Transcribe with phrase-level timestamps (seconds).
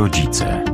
[0.00, 0.64] rodzice.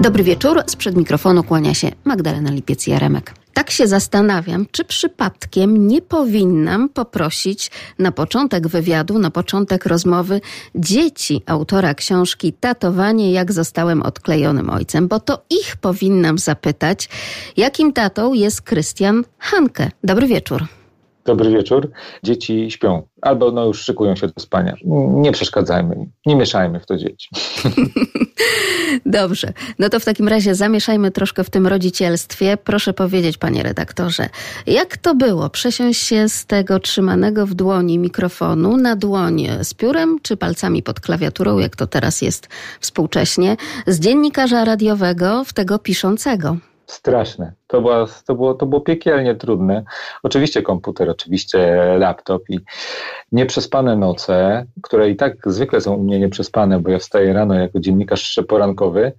[0.00, 3.22] Dobry wieczór, sprzed mikrofonu kłania się Magdalena Lipiec-Jaremek.
[3.54, 10.40] Tak się zastanawiam, czy przypadkiem nie powinnam poprosić na początek wywiadu, na początek rozmowy
[10.74, 17.08] dzieci autora książki Tatowanie, jak zostałem odklejonym ojcem, bo to ich powinnam zapytać,
[17.56, 19.90] jakim tatą jest Krystian Hanke.
[20.04, 20.79] Dobry wieczór.
[21.30, 21.90] Dobry wieczór.
[22.22, 24.76] Dzieci śpią albo no już szykują się do spania.
[25.10, 27.28] Nie przeszkadzajmy im, nie mieszajmy w to dzieci.
[29.06, 29.52] Dobrze.
[29.78, 32.56] No to w takim razie zamieszajmy troszkę w tym rodzicielstwie.
[32.56, 34.28] Proszę powiedzieć, panie redaktorze,
[34.66, 40.18] jak to było przesiąść się z tego trzymanego w dłoni mikrofonu na dłoń z piórem
[40.22, 42.48] czy palcami pod klawiaturą, jak to teraz jest
[42.80, 43.56] współcześnie,
[43.86, 46.56] z dziennikarza radiowego w tego piszącego?
[46.90, 47.52] Straszne.
[47.66, 49.84] To, była, to, było, to było piekielnie trudne.
[50.22, 52.60] Oczywiście komputer, oczywiście laptop i
[53.32, 57.80] nieprzespane noce, które i tak zwykle są u mnie nieprzespane, bo ja wstaję rano jako
[57.80, 59.12] dziennikarz porankowy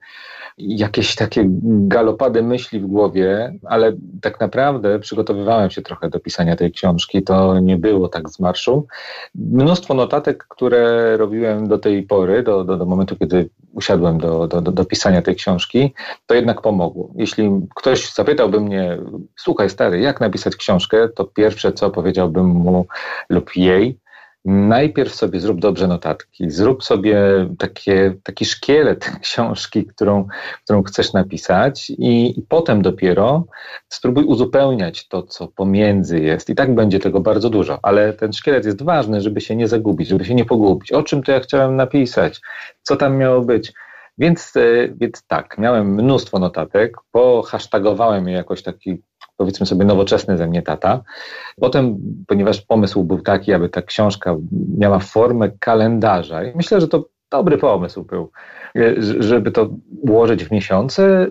[0.68, 6.72] jakieś takie galopady myśli w głowie, ale tak naprawdę przygotowywałem się trochę do pisania tej
[6.72, 7.24] książki.
[7.24, 8.88] To nie było tak z marszu.
[9.36, 14.62] Mnóstwo notatek, które robiłem do tej pory, do, do, do momentu, kiedy usiadłem do, do,
[14.62, 15.94] do, do pisania tej książki,
[16.26, 17.12] to jednak pomogło.
[17.16, 18.98] Jeśli ktoś zapytałby mnie,
[19.36, 22.86] słuchaj stary, jak napisać książkę, to pierwsze co powiedziałbym mu
[23.30, 23.98] lub jej,
[24.46, 27.20] najpierw sobie zrób dobrze notatki, zrób sobie
[27.60, 30.28] takie, taki szkielet książki, którą,
[30.64, 33.46] którą chcesz napisać i, i, potem dopiero
[33.90, 36.50] spróbuj uzupełniać to, co pomiędzy jest.
[36.50, 40.08] I tak będzie tego bardzo dużo, ale ten szkielet jest ważny, żeby się nie zagubić,
[40.08, 40.92] żeby się nie pogubić.
[40.92, 42.42] O czym to ja chciałem napisać?
[42.82, 43.74] Co tam miało być?
[44.18, 49.02] Więc, e, więc tak, miałem mnóstwo notatek, pohashtagowałem je jakoś taki
[49.42, 51.02] powiedzmy sobie nowoczesny ze mnie tata.
[51.60, 51.98] Potem,
[52.28, 54.36] ponieważ pomysł był taki, aby ta książka
[54.78, 58.32] miała formę kalendarza i myślę, że to dobry pomysł był,
[58.76, 59.70] e, żeby to
[60.02, 61.28] ułożyć w miesiące,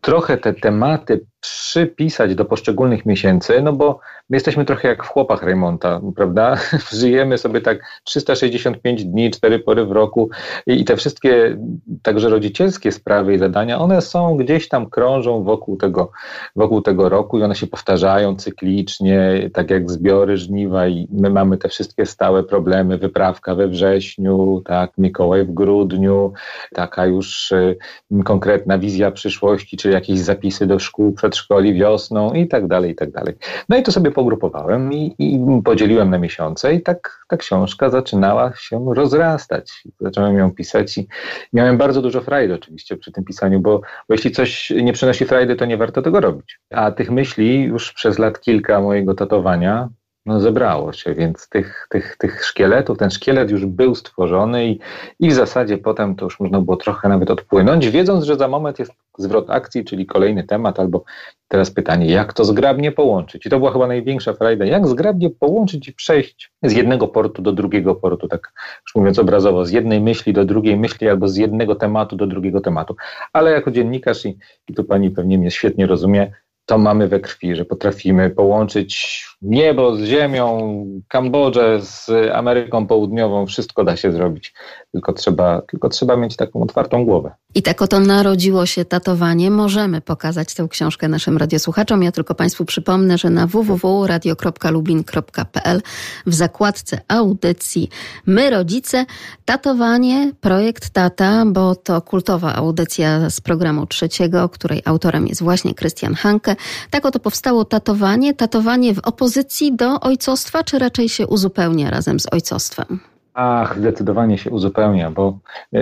[0.00, 5.42] trochę te tematy przypisać do poszczególnych miesięcy, no bo my jesteśmy trochę jak w chłopach
[5.42, 6.56] Raymonta, prawda?
[7.00, 10.30] Żyjemy sobie tak 365 dni, cztery pory w roku
[10.66, 11.56] i te wszystkie
[12.02, 16.10] także rodzicielskie sprawy i zadania, one są gdzieś tam krążą wokół tego,
[16.56, 21.56] wokół tego roku i one się powtarzają cyklicznie, tak jak zbiory żniwa i my mamy
[21.56, 26.32] te wszystkie stałe problemy, wyprawka we wrześniu, tak, Mikołaj w grudniu,
[26.74, 27.76] taka już y,
[28.24, 33.10] konkretna wizja przyszłości, czy jakieś zapisy do szkół przedszkoli wiosną i tak dalej, i tak
[33.10, 33.34] dalej.
[33.68, 38.52] No i to sobie pogrupowałem i, i podzieliłem na miesiące i tak ta książka zaczynała
[38.56, 39.82] się rozrastać.
[40.00, 41.08] Zacząłem ją pisać i
[41.52, 45.56] miałem bardzo dużo frajdy oczywiście przy tym pisaniu, bo, bo jeśli coś nie przynosi frajdy,
[45.56, 46.60] to nie warto tego robić.
[46.70, 49.88] A tych myśli już przez lat kilka mojego tatowania
[50.26, 54.78] no zebrało się, więc tych, tych, tych szkieletów, ten szkielet już był stworzony i,
[55.20, 58.78] i w zasadzie potem to już można było trochę nawet odpłynąć, wiedząc, że za moment
[58.78, 61.04] jest zwrot akcji, czyli kolejny temat, albo
[61.48, 63.46] teraz pytanie, jak to zgrabnie połączyć?
[63.46, 67.52] I to była chyba największa frajda, jak zgrabnie połączyć i przejść z jednego portu do
[67.52, 68.52] drugiego portu, tak
[68.86, 72.60] już mówiąc obrazowo, z jednej myśli do drugiej myśli, albo z jednego tematu do drugiego
[72.60, 72.96] tematu.
[73.32, 74.38] Ale jako dziennikarz, i,
[74.68, 76.32] i tu pani pewnie mnie świetnie rozumie,
[76.70, 83.84] to mamy we krwi, że potrafimy połączyć niebo z ziemią, Kambodżę z Ameryką Południową, wszystko
[83.84, 84.54] da się zrobić,
[84.92, 87.34] tylko trzeba, tylko trzeba mieć taką otwartą głowę.
[87.54, 89.50] I tak oto narodziło się tatowanie.
[89.50, 92.02] Możemy pokazać tę książkę naszym radiosłuchaczom.
[92.02, 95.82] Ja tylko Państwu przypomnę, że na www.radio.lublin.pl
[96.26, 97.88] w zakładce audycji
[98.26, 99.06] My Rodzice
[99.44, 106.14] tatowanie, projekt Tata, bo to kultowa audycja z programu trzeciego, której autorem jest właśnie Krystian
[106.14, 106.56] Hanke.
[106.90, 108.34] Tak oto powstało tatowanie.
[108.34, 113.09] Tatowanie w opozycji do ojcostwa, czy raczej się uzupełnia razem z ojcostwem?
[113.34, 115.38] Ach, zdecydowanie się uzupełnia, bo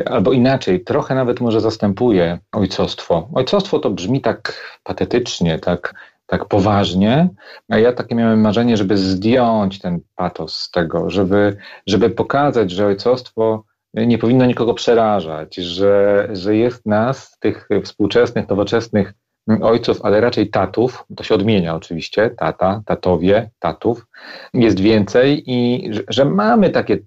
[0.06, 3.28] albo inaczej, trochę nawet może zastępuje ojcostwo.
[3.34, 5.94] Ojcostwo to brzmi tak patetycznie, tak,
[6.26, 7.28] tak poważnie,
[7.69, 11.56] a ja takie miałem marzenie, żeby zdjąć ten patos z tego, żeby,
[11.86, 13.65] żeby pokazać, że ojcostwo
[13.95, 19.15] nie powinno nikogo przerażać, że, że jest nas, tych współczesnych, nowoczesnych
[19.62, 24.06] ojców, ale raczej tatów, to się odmienia oczywiście, tata, tatowie, tatów,
[24.54, 26.98] jest więcej i że, mamy takie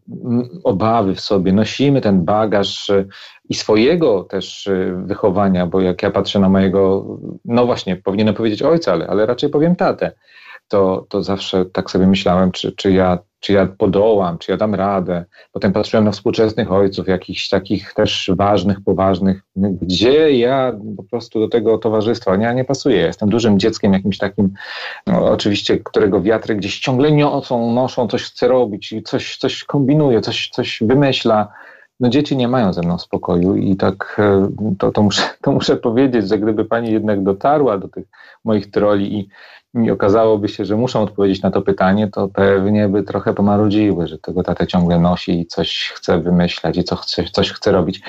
[0.64, 3.08] obawy w sobie, nosimy ten bagaż y,
[3.50, 7.06] i swojego też y, wychowania, bo jak ja patrzę na mojego,
[7.46, 10.12] no właśnie, powinienem powiedzieć ojca, ale, ale raczej powiem tatę,
[10.72, 14.76] to, to zawsze tak sobie myślałem, czy, czy ja czy ja podołam, czy ja dam
[14.76, 15.26] radę.
[15.52, 21.48] Potem patrzyłem na współczesnych ojców, jakichś takich też ważnych, poważnych, gdzie ja po prostu do
[21.48, 22.98] tego towarzystwa, ja nie pasuję.
[22.98, 24.54] Jestem dużym dzieckiem jakimś takim,
[25.08, 30.50] no, oczywiście, którego wiatry gdzieś ciągle niosą, noszą, coś chce robić, coś, coś kombinuje, coś,
[30.50, 31.48] coś wymyśla.
[32.00, 35.78] No dzieci nie mają ze mną spokoju i tak e, to, to, muszę, to muszę
[35.78, 38.06] powiedzieć, że gdyby pani jednak dotarła do tych
[38.46, 39.30] moich troli i
[39.74, 44.18] i okazałoby się, że muszą odpowiedzieć na to pytanie, to pewnie by trochę pomarudziły, że
[44.18, 48.02] tego tatę ciągle nosi i coś chce wymyślać i co chce, coś chce robić.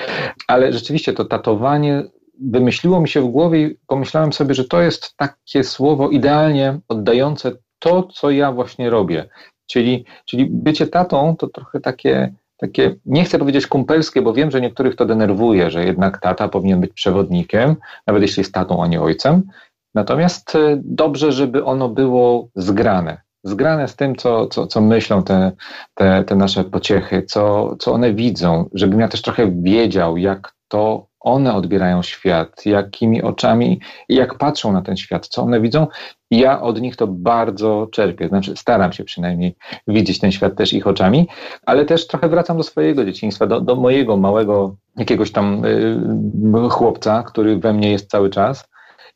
[0.47, 2.03] Ale rzeczywiście to tatowanie
[2.41, 7.51] wymyśliło mi się w głowie i pomyślałem sobie, że to jest takie słowo idealnie oddające
[7.79, 9.29] to, co ja właśnie robię.
[9.67, 14.61] Czyli, czyli bycie tatą to trochę takie, takie, nie chcę powiedzieć kumpelskie, bo wiem, że
[14.61, 17.75] niektórych to denerwuje, że jednak tata powinien być przewodnikiem,
[18.07, 19.43] nawet jeśli jest tatą, a nie ojcem.
[19.93, 23.21] Natomiast e, dobrze, żeby ono było zgrane.
[23.43, 25.51] Zgrane z tym, co, co, co myślą te,
[25.93, 31.07] te, te nasze pociechy, co, co one widzą, żebym ja też trochę wiedział, jak to
[31.19, 33.79] one odbierają świat, jakimi oczami,
[34.09, 35.87] jak patrzą na ten świat, co one widzą.
[36.31, 38.27] Ja od nich to bardzo czerpię.
[38.27, 39.55] Znaczy, staram się przynajmniej
[39.87, 41.27] widzieć ten świat też ich oczami,
[41.65, 47.23] ale też trochę wracam do swojego dzieciństwa, do, do mojego małego jakiegoś tam y, chłopca,
[47.23, 48.72] który we mnie jest cały czas.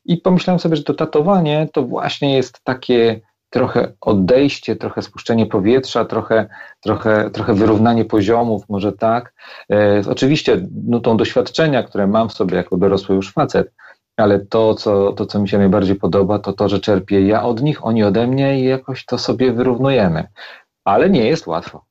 [0.08, 6.06] I pomyślałem sobie, że to tatowanie to właśnie jest takie trochę odejście, trochę spuszczenie powietrza,
[6.06, 6.48] trochę,
[6.80, 9.34] trochę, trochę wyrównanie poziomów, może tak.
[9.72, 13.74] E, oczywiście nutą doświadczenia, które mam w sobie jako dorosły już facet,
[14.18, 17.62] ale to co, to, co mi się najbardziej podoba, to to, że czerpię ja od
[17.62, 20.28] nich, oni ode mnie i jakoś to sobie wyrównujemy.
[20.86, 21.86] Ale nie jest łatwo.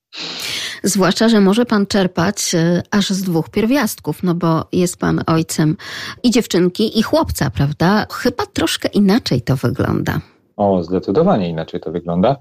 [0.82, 5.76] Zwłaszcza, że może pan czerpać e, aż z dwóch pierwiastków, no bo jest pan ojcem
[6.22, 8.06] i dziewczynki, i chłopca, prawda?
[8.12, 10.20] Chyba troszkę inaczej to wygląda.
[10.56, 12.36] O, zdecydowanie inaczej to wygląda.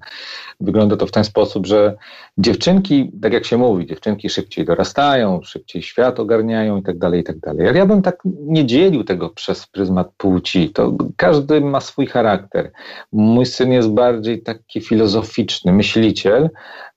[0.59, 1.95] Wygląda to w ten sposób, że
[2.37, 7.23] dziewczynki, tak jak się mówi, dziewczynki szybciej dorastają, szybciej świat ogarniają i tak dalej, i
[7.23, 7.67] tak dalej.
[7.67, 10.69] Ale ja bym tak nie dzielił tego przez pryzmat płci.
[10.69, 12.71] To każdy ma swój charakter.
[13.11, 16.49] Mój syn jest bardziej taki filozoficzny, myśliciel,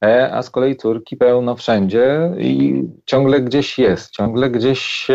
[0.05, 5.09] e, a z kolei córki pełno wszędzie i ciągle gdzieś jest, ciągle gdzieś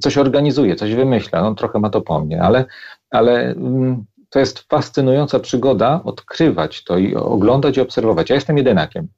[0.00, 1.42] coś organizuje, coś wymyśla.
[1.42, 2.64] No trochę ma to po mnie, ale
[3.10, 8.30] ale mm, to jest fascynująca przygoda odkrywać to i oglądać i obserwować.
[8.30, 9.08] Ja jestem jedynakiem.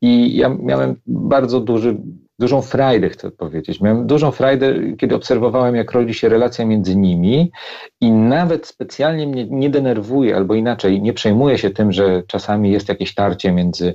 [0.00, 1.96] I ja miałem bardzo duży,
[2.38, 3.80] dużą frajdę, chcę powiedzieć.
[3.80, 7.52] Miałem dużą frajdę, kiedy obserwowałem, jak rodzi się relacja między nimi
[8.00, 12.88] i nawet specjalnie mnie nie denerwuje, albo inaczej, nie przejmuję się tym, że czasami jest
[12.88, 13.94] jakieś tarcie między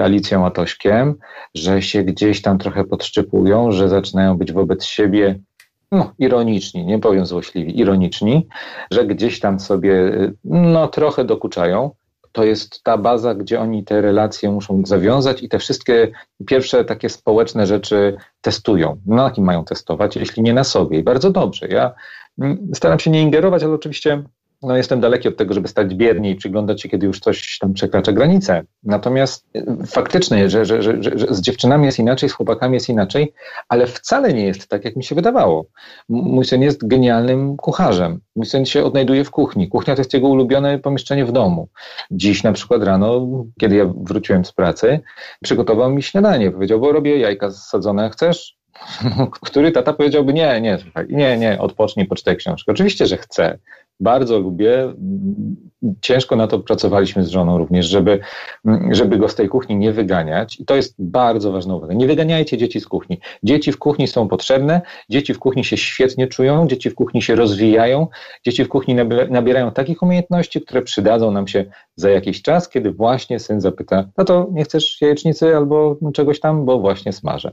[0.00, 1.14] Alicją a Tośkiem,
[1.54, 5.38] że się gdzieś tam trochę podszczypują, że zaczynają być wobec siebie
[5.96, 8.46] no, ironiczni, nie powiem złośliwi, ironiczni,
[8.90, 10.12] że gdzieś tam sobie
[10.44, 11.90] no, trochę dokuczają.
[12.32, 16.12] To jest ta baza, gdzie oni te relacje muszą zawiązać i te wszystkie
[16.46, 18.96] pierwsze takie społeczne rzeczy testują.
[19.06, 20.98] Na kim mają testować, jeśli nie na sobie.
[20.98, 21.68] I bardzo dobrze.
[21.68, 21.94] Ja
[22.38, 24.22] mm, staram się nie ingerować, ale oczywiście
[24.62, 27.72] no, jestem daleki od tego, żeby stać biernie i przyglądać się, kiedy już coś tam
[27.72, 28.62] przekracza granicę.
[28.82, 33.32] Natomiast y, faktycznie, że, że, że, że, z dziewczynami jest inaczej, z chłopakami jest inaczej,
[33.68, 35.66] ale wcale nie jest tak, jak mi się wydawało.
[36.08, 38.20] Mój syn jest genialnym kucharzem.
[38.36, 39.68] Mój syn się odnajduje w kuchni.
[39.68, 41.68] Kuchnia to jest jego ulubione pomieszczenie w domu.
[42.10, 43.26] Dziś na przykład rano,
[43.60, 45.00] kiedy ja wróciłem z pracy,
[45.42, 46.50] przygotował mi śniadanie.
[46.50, 48.55] Powiedział, bo robię jajka zasadzone, chcesz?
[49.46, 52.72] Który tata powiedziałby, nie, nie, słuchaj, nie, nie, odpocznij, poczytaj książkę.
[52.72, 53.58] Oczywiście, że chcę
[54.00, 54.94] bardzo lubię.
[56.00, 58.20] Ciężko na to pracowaliśmy z żoną również, żeby,
[58.90, 60.60] żeby go z tej kuchni nie wyganiać.
[60.60, 61.94] I to jest bardzo ważna uwaga.
[61.94, 63.20] Nie wyganiajcie dzieci z kuchni.
[63.42, 64.80] Dzieci w kuchni są potrzebne,
[65.10, 68.06] dzieci w kuchni się świetnie czują, dzieci w kuchni się rozwijają,
[68.46, 68.94] dzieci w kuchni
[69.30, 71.64] nabierają takich umiejętności, które przydadzą nam się
[71.96, 76.64] za jakiś czas, kiedy właśnie syn zapyta, no to nie chcesz jajecznicy albo czegoś tam,
[76.64, 77.52] bo właśnie smażę.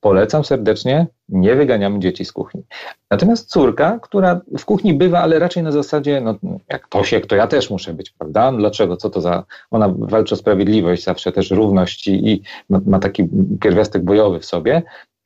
[0.00, 2.62] Polecam serdecznie, nie wyganiamy dzieci z kuchni.
[3.10, 6.34] Natomiast córka, która w kuchni bywa, ale raczej na zasadzie, no
[6.68, 8.52] jak Tosiek, to ja też muszę być, prawda?
[8.52, 8.96] Dlaczego?
[8.96, 9.44] Co to za...
[9.70, 13.28] Ona walczy o sprawiedliwość, zawsze też równość i, i ma, ma taki
[13.60, 14.82] pierwiastek bojowy w sobie,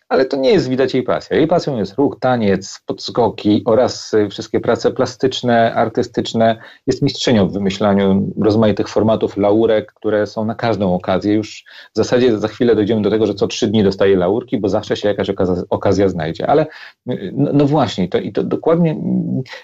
[0.08, 1.36] ale to nie jest widać jej pasja.
[1.36, 6.56] Jej pasją jest ruch, taniec, podskoki oraz y, wszystkie prace plastyczne, artystyczne.
[6.86, 11.34] Jest mistrzynią w wymyślaniu rozmaitych formatów laurek, które są na każdą okazję.
[11.34, 14.68] Już w zasadzie za chwilę dojdziemy do tego, że co trzy dni dostaje laurki, bo
[14.68, 16.46] zawsze się jakaś okazja, okazja znajdzie.
[16.46, 16.66] Ale
[17.10, 18.96] y, no, no, właśnie, to, i to dokładnie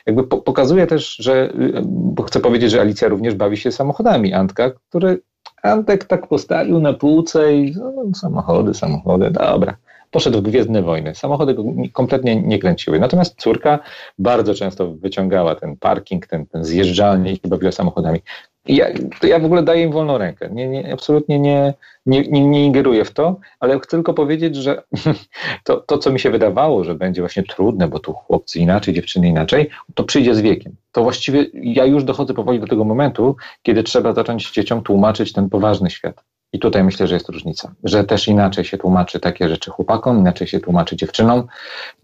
[0.06, 4.32] jakby po, pokazuje też, że, y, bo chcę powiedzieć, że Alicja również bawi się samochodami.
[4.32, 5.22] Antka, który
[5.62, 9.76] Antek tak postawił na półce i no, samochody, samochody, dobra
[10.14, 11.14] poszedł w Gwiezdne Wojny.
[11.14, 12.98] Samochody go kompletnie nie kręciły.
[12.98, 13.78] Natomiast córka
[14.18, 18.20] bardzo często wyciągała ten parking, ten, ten zjeżdżalnię i bawiła samochodami.
[18.66, 18.86] Ja,
[19.20, 20.48] to ja w ogóle daję im wolną rękę.
[20.52, 21.74] Nie, nie, absolutnie nie,
[22.06, 24.82] nie, nie, nie ingeruję w to, ale chcę tylko powiedzieć, że
[25.64, 29.28] to, to, co mi się wydawało, że będzie właśnie trudne, bo tu chłopcy inaczej, dziewczyny
[29.28, 30.76] inaczej, to przyjdzie z wiekiem.
[30.92, 35.50] To właściwie ja już dochodzę powoli do tego momentu, kiedy trzeba zacząć dzieciom tłumaczyć ten
[35.50, 36.23] poważny świat.
[36.54, 40.46] I tutaj myślę, że jest różnica, że też inaczej się tłumaczy takie rzeczy chłopakom, inaczej
[40.46, 41.46] się tłumaczy dziewczynom.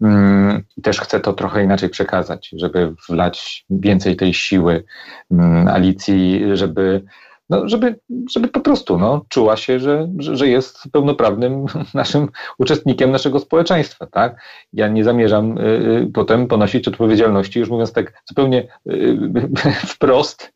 [0.01, 4.83] Mm, też chcę to trochę inaczej przekazać, żeby wlać więcej tej siły
[5.31, 7.01] mm, Alicji, żeby
[7.49, 7.99] no, żeby,
[8.31, 14.07] żeby po prostu no, czuła się, że, że, jest pełnoprawnym naszym uczestnikiem naszego społeczeństwa.
[14.07, 14.41] Tak?
[14.73, 19.17] Ja nie zamierzam y, y potem ponosić odpowiedzialności, już mówiąc tak zupełnie y
[19.93, 20.53] wprost,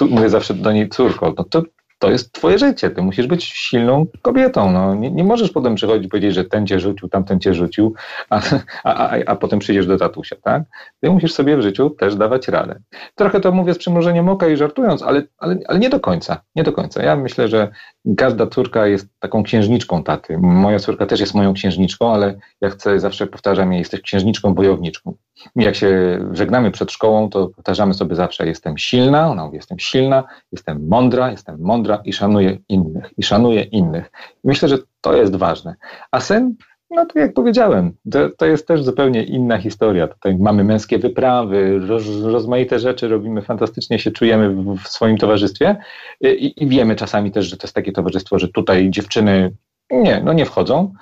[0.00, 1.62] mówię zawsze do niej córko, no to
[2.04, 4.94] to jest twoje życie, ty musisz być silną kobietą, no.
[4.94, 7.94] nie, nie możesz potem przychodzić i powiedzieć, że ten cię rzucił, tamten cię rzucił,
[8.30, 8.40] a,
[8.84, 10.62] a, a, a potem przyjdziesz do tatusia, tak?
[11.00, 12.80] Ty musisz sobie w życiu też dawać radę.
[13.14, 16.62] Trochę to mówię z przymrużeniem oka i żartując, ale, ale, ale nie do końca, nie
[16.62, 17.02] do końca.
[17.02, 17.68] Ja myślę, że
[18.16, 20.38] każda córka jest taką księżniczką taty.
[20.38, 25.14] Moja córka też jest moją księżniczką, ale ja chcę, zawsze powtarzam, jesteś księżniczką bojowniczką.
[25.56, 30.88] Jak się żegnamy przed szkołą, to powtarzamy sobie zawsze, jestem silna, mówi, jestem silna, jestem
[30.88, 34.10] mądra, jestem mądra i szanuję innych, i szanuję innych.
[34.44, 35.74] Myślę, że to jest ważne.
[36.10, 36.54] A sen
[36.90, 40.08] no to jak powiedziałem, to, to, jest też zupełnie inna historia.
[40.08, 45.76] Tutaj mamy męskie wyprawy, roz, rozmaite rzeczy robimy, fantastycznie się czujemy w, w swoim towarzystwie
[46.20, 49.52] I, i, wiemy czasami też, że to jest takie towarzystwo, że tutaj dziewczyny
[49.90, 50.92] nie, no nie wchodzą,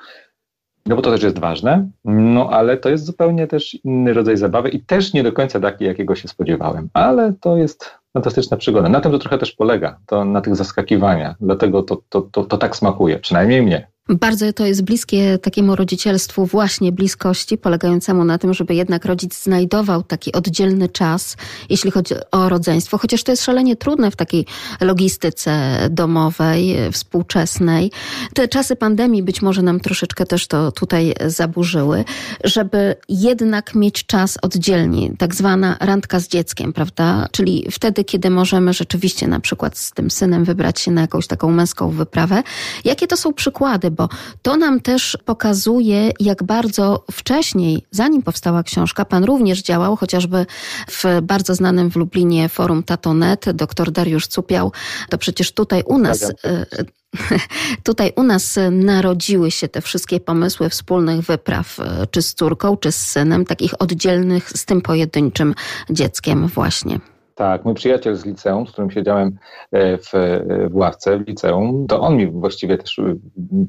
[0.86, 4.68] no bo to też jest ważne, no ale to jest zupełnie też inny rodzaj zabawy
[4.68, 8.88] i też nie do końca taki, jakiego się spodziewałem, ale to jest fantastyczna przygoda.
[8.88, 12.58] Na tym to trochę też polega, to na tych zaskakiwaniach, dlatego to, to, to, to
[12.58, 13.86] tak smakuje, przynajmniej mnie.
[14.20, 20.02] Bardzo to jest bliskie takiemu rodzicielstwu, właśnie bliskości, polegającemu na tym, żeby jednak rodzic znajdował
[20.02, 21.36] taki oddzielny czas,
[21.68, 24.46] jeśli chodzi o rodzeństwo, chociaż to jest szalenie trudne w takiej
[24.80, 27.90] logistyce domowej, współczesnej.
[28.34, 32.04] Te czasy pandemii być może nam troszeczkę też to tutaj zaburzyły,
[32.44, 37.28] żeby jednak mieć czas oddzielnie, tak zwana randka z dzieckiem, prawda?
[37.32, 41.50] Czyli wtedy, kiedy możemy rzeczywiście na przykład z tym synem wybrać się na jakąś taką
[41.50, 42.42] męską wyprawę.
[42.84, 43.90] Jakie to są przykłady?
[43.90, 44.01] Bo
[44.42, 50.46] to nam też pokazuje, jak bardzo wcześniej, zanim powstała książka, pan również działał, chociażby
[50.90, 54.72] w bardzo znanym w Lublinie forum Tatonet, dr Dariusz Cupiał,
[55.08, 56.32] to przecież tutaj u nas...
[56.44, 56.66] E,
[57.84, 62.92] tutaj u nas narodziły się te wszystkie pomysły wspólnych wypraw, e, czy z córką, czy
[62.92, 65.54] z synem, takich oddzielnych z tym pojedynczym
[65.90, 67.00] dzieckiem właśnie.
[67.34, 69.38] Tak, mój przyjaciel z liceum, z którym siedziałem
[69.72, 73.14] e, w, e, w ławce w liceum, to on mi właściwie też e,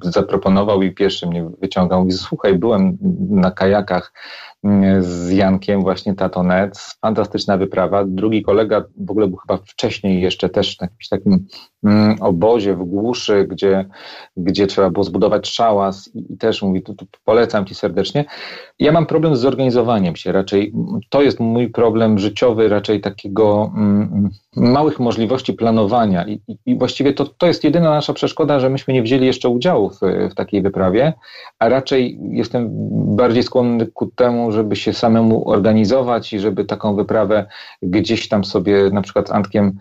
[0.02, 2.00] zaproponował i pierwszy mnie wyciągał.
[2.00, 2.98] Mówi, słuchaj, byłem
[3.30, 4.14] na kajakach
[5.00, 8.06] z Jankiem właśnie Tatonet, fantastyczna wyprawa.
[8.06, 11.48] Drugi kolega w ogóle był chyba wcześniej jeszcze też na jakimś takim
[11.84, 13.86] mm, obozie w głuszy, gdzie,
[14.38, 18.26] gdzie trzeba było zbudować szałas i, i też mówi, tu, tu polecam ci serdecznie.
[18.80, 20.74] Ja mam problem z zorganizowaniem się raczej.
[21.10, 26.28] To jest mój problem życiowy, raczej takiego mm, małych możliwości planowania.
[26.28, 29.90] I, i, właściwie to, to jest jedyna nasza przeszkoda, że myśmy nie wzięli jeszcze udziału
[29.90, 30.00] w,
[30.32, 31.14] w takiej wyprawie,
[31.60, 32.70] a raczej jestem
[33.16, 37.46] bardziej skłonny ku temu, żeby się samemu organizować i żeby taką wyprawę
[37.82, 39.78] gdzieś tam sobie na przykład z Antkiem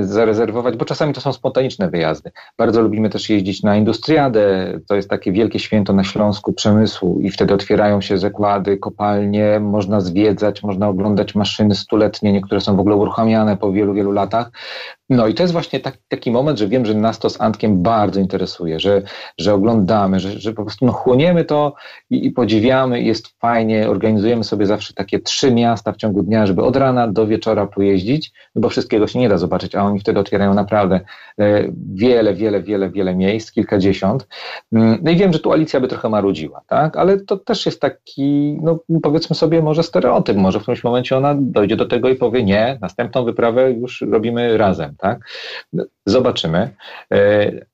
[0.00, 2.30] zarezerwować, bo czasami to są spontaniczne wyjazdy.
[2.58, 7.30] Bardzo lubimy też jeździć na Industriadę, to jest takie wielkie święto na Śląsku przemysłu i
[7.30, 12.96] wtedy otwierają się zakłady, kopalnie, można zwiedzać, można oglądać maszyny stuletnie, niektóre są w ogóle
[12.96, 14.50] uruchamiane po wielu, wielu latach.
[15.10, 17.82] No i to jest właśnie tak, taki moment, że wiem, że nas to z Antkiem
[17.82, 19.02] bardzo interesuje, że,
[19.38, 21.74] że oglądamy, że, że po prostu no, chłoniemy to
[22.10, 26.62] i, i podziwiamy, jest fajnie, organizujemy sobie zawsze takie trzy miasta w ciągu dnia, żeby
[26.62, 30.20] od rana do wieczora pojeździć, no bo wszystkiego się nie da zobaczyć, a oni wtedy
[30.20, 31.00] otwierają naprawdę
[31.38, 34.28] e, wiele, wiele, wiele, wiele miejsc, kilkadziesiąt.
[34.72, 36.96] Mm, no i wiem, że tu Alicja by trochę marudziła, tak?
[36.96, 41.36] Ale to też jest taki, no powiedzmy sobie może stereotyp, może w którymś momencie ona
[41.38, 45.20] dojdzie do tego i powie nie, następną wyprawę już robimy razem, tak?
[46.06, 46.70] Zobaczymy.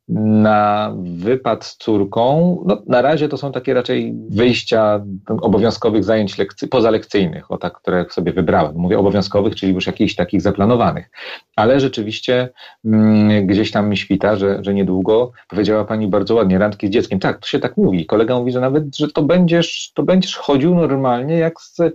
[0.08, 5.04] Na wypad z córką, no, na razie to są takie raczej wyjścia
[5.40, 8.76] obowiązkowych zajęć lekcy, pozalekcyjnych, o tak, które sobie wybrałem.
[8.76, 11.10] Mówię obowiązkowych, czyli już jakichś takich zaplanowanych.
[11.56, 12.48] Ale rzeczywiście
[12.84, 17.18] mm, gdzieś tam mi świta, że, że niedługo, powiedziała Pani bardzo ładnie, randki z dzieckiem.
[17.18, 18.06] Tak, to się tak mówi.
[18.06, 21.92] Kolega mówi, że nawet, że to będziesz, to będziesz chodził normalnie, jak z, e,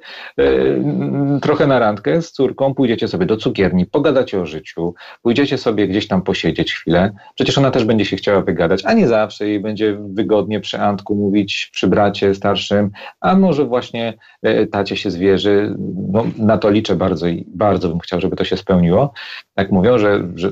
[1.42, 6.08] trochę na randkę z córką, pójdziecie sobie do cukierni, pogadacie o życiu, pójdziecie sobie gdzieś
[6.08, 7.12] tam posiedzieć chwilę.
[7.36, 10.80] Przecież ona też będzie będzie się chciała wygadać, a nie zawsze jej będzie wygodnie przy
[10.80, 15.76] Antku mówić, przy bracie starszym, a może właśnie e, tacie się zwierzy.
[16.12, 19.14] No, na to liczę bardzo i bardzo bym chciał, żeby to się spełniło.
[19.56, 20.52] Tak mówią, że, że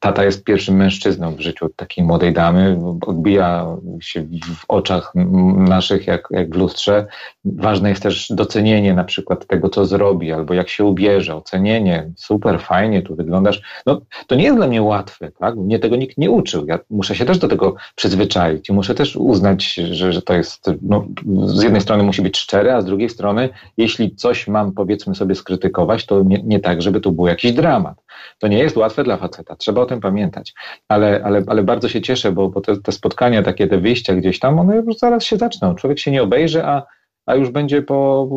[0.00, 3.66] tata jest pierwszym mężczyzną w życiu takiej młodej damy, odbija
[4.00, 4.22] się
[4.56, 5.12] w oczach
[5.56, 7.06] naszych jak, jak w lustrze.
[7.44, 12.60] Ważne jest też docenienie na przykład tego, co zrobi, albo jak się ubierze, ocenienie, super,
[12.60, 13.62] fajnie, tu wyglądasz.
[13.86, 15.56] No, to nie jest dla mnie łatwe, tak?
[15.56, 16.30] Mnie tego nikt nie
[16.66, 20.70] Ja muszę się też do tego przyzwyczaić i muszę też uznać, że, że to jest,
[20.82, 21.06] no,
[21.44, 25.34] z jednej strony musi być szczere, a z drugiej strony, jeśli coś mam, powiedzmy sobie,
[25.34, 28.02] skrytykować, to nie, nie tak, żeby tu był jakiś dramat.
[28.38, 30.54] To nie jest łatwe dla faceta, trzeba o tym pamiętać.
[30.88, 34.38] Ale, ale, ale bardzo się cieszę, bo, bo te, te spotkania, takie te wyjścia gdzieś
[34.38, 35.74] tam, one już zaraz się zaczną.
[35.74, 36.82] Człowiek się nie obejrzy, a
[37.26, 38.28] a już będzie po,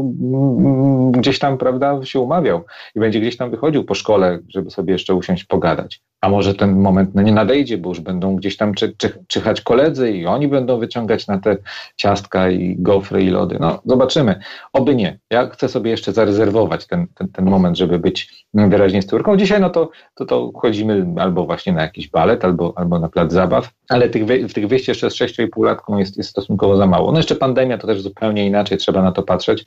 [1.11, 2.65] gdzieś tam, prawda, się umawiał
[2.95, 6.01] i będzie gdzieś tam wychodził po szkole, żeby sobie jeszcze usiąść, pogadać.
[6.23, 9.61] A może ten moment no nie nadejdzie, bo już będą gdzieś tam czy, czy, czyhać
[9.61, 11.57] koledzy i oni będą wyciągać na te
[11.95, 13.57] ciastka i gofry i lody.
[13.59, 14.39] No, zobaczymy.
[14.73, 15.19] Oby nie.
[15.29, 19.37] Ja chcę sobie jeszcze zarezerwować ten, ten, ten moment, żeby być wyraźnie z córką.
[19.37, 23.31] Dzisiaj no to, to, to chodzimy albo właśnie na jakiś balet, albo, albo na plac
[23.31, 27.11] zabaw, ale tych, wy, tych wyjść jeszcze z 6,5 latką jest, jest stosunkowo za mało.
[27.11, 29.65] No jeszcze pandemia to też zupełnie inaczej trzeba na to patrzeć.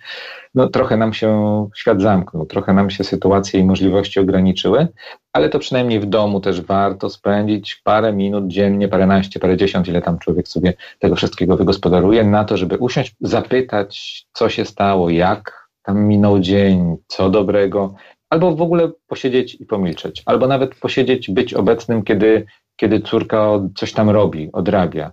[0.55, 4.89] No trochę nam się świat zamknął, trochę nam się sytuacje i możliwości ograniczyły,
[5.37, 10.19] ale to przynajmniej w domu też warto spędzić parę minut dziennie, paręnaście, parędziesiąt, ile tam
[10.19, 16.05] człowiek sobie tego wszystkiego wygospodaruje, na to, żeby usiąść, zapytać, co się stało, jak tam
[16.05, 17.95] minął dzień, co dobrego,
[18.31, 23.93] albo w ogóle posiedzieć i pomilczeć, albo nawet posiedzieć, być obecnym, kiedy, kiedy córka coś
[23.93, 25.13] tam robi, odrabia.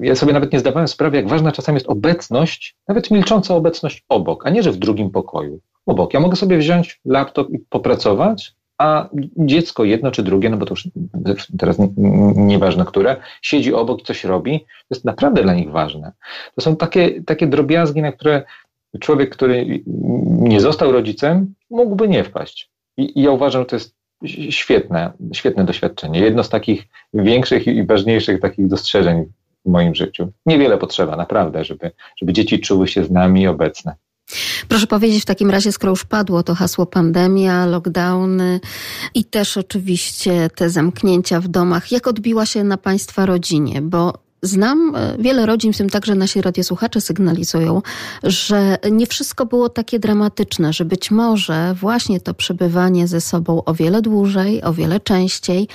[0.00, 4.46] Ja sobie nawet nie zdawałem sprawy, jak ważna czasami jest obecność, nawet milcząca obecność obok,
[4.46, 5.60] a nie, że w drugim pokoju.
[5.86, 6.14] Obok.
[6.14, 10.74] Ja mogę sobie wziąć laptop i popracować, a dziecko jedno czy drugie, no bo to
[10.74, 10.88] już
[11.58, 11.76] teraz
[12.36, 16.12] nieważne które, siedzi obok i coś robi, to jest naprawdę dla nich ważne.
[16.54, 18.42] To są takie, takie drobiazgi, na które
[19.00, 19.82] człowiek, który
[20.26, 22.70] nie został rodzicem, mógłby nie wpaść.
[22.96, 23.94] I, i ja uważam, że to jest
[24.50, 26.20] świetne, świetne doświadczenie.
[26.20, 29.24] Jedno z takich większych i ważniejszych takich dostrzeżeń
[29.66, 30.32] w moim życiu.
[30.46, 33.94] Niewiele potrzeba, naprawdę, żeby, żeby dzieci czuły się z nami obecne.
[34.68, 38.60] Proszę powiedzieć w takim razie, skoro już padło to hasło pandemia, lockdowny
[39.14, 43.82] i też oczywiście te zamknięcia w domach, jak odbiła się na Państwa rodzinie?
[43.82, 47.82] Bo Znam e, wiele rodzin, w tym także nasi radiosłuchacze sygnalizują,
[48.22, 53.74] że nie wszystko było takie dramatyczne, że być może właśnie to przebywanie ze sobą o
[53.74, 55.68] wiele dłużej, o wiele częściej,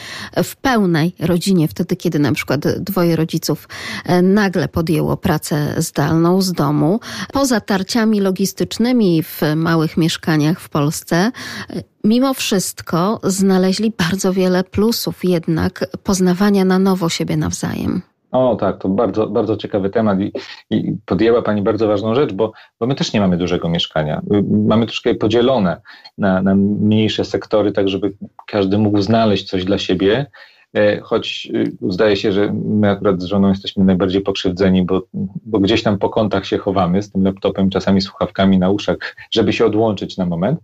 [0.44, 3.68] w pełnej rodzinie, wtedy kiedy na przykład dwoje rodziców
[4.06, 7.00] e, nagle podjęło pracę zdalną z domu,
[7.34, 11.32] poza tarciami logistycznymi w małych mieszkaniach w Polsce,
[11.70, 18.11] e, mimo wszystko znaleźli bardzo wiele plusów jednak poznawania na nowo siebie nawzajem.
[18.32, 20.32] O tak, to bardzo, bardzo ciekawy temat i,
[20.70, 24.22] i, podjęła Pani bardzo ważną rzecz, bo, bo my też nie mamy dużego mieszkania.
[24.66, 25.82] Mamy troszkę podzielone
[26.18, 28.14] na, na mniejsze sektory, tak żeby
[28.48, 30.26] każdy mógł znaleźć coś dla siebie.
[30.74, 35.02] E, choć y, zdaje się, że my akurat z żoną jesteśmy najbardziej pokrzywdzeni, bo,
[35.46, 38.98] bo gdzieś tam po kątach się chowamy z tym laptopem, czasami słuchawkami na uszach,
[39.32, 40.60] żeby się odłączyć na moment.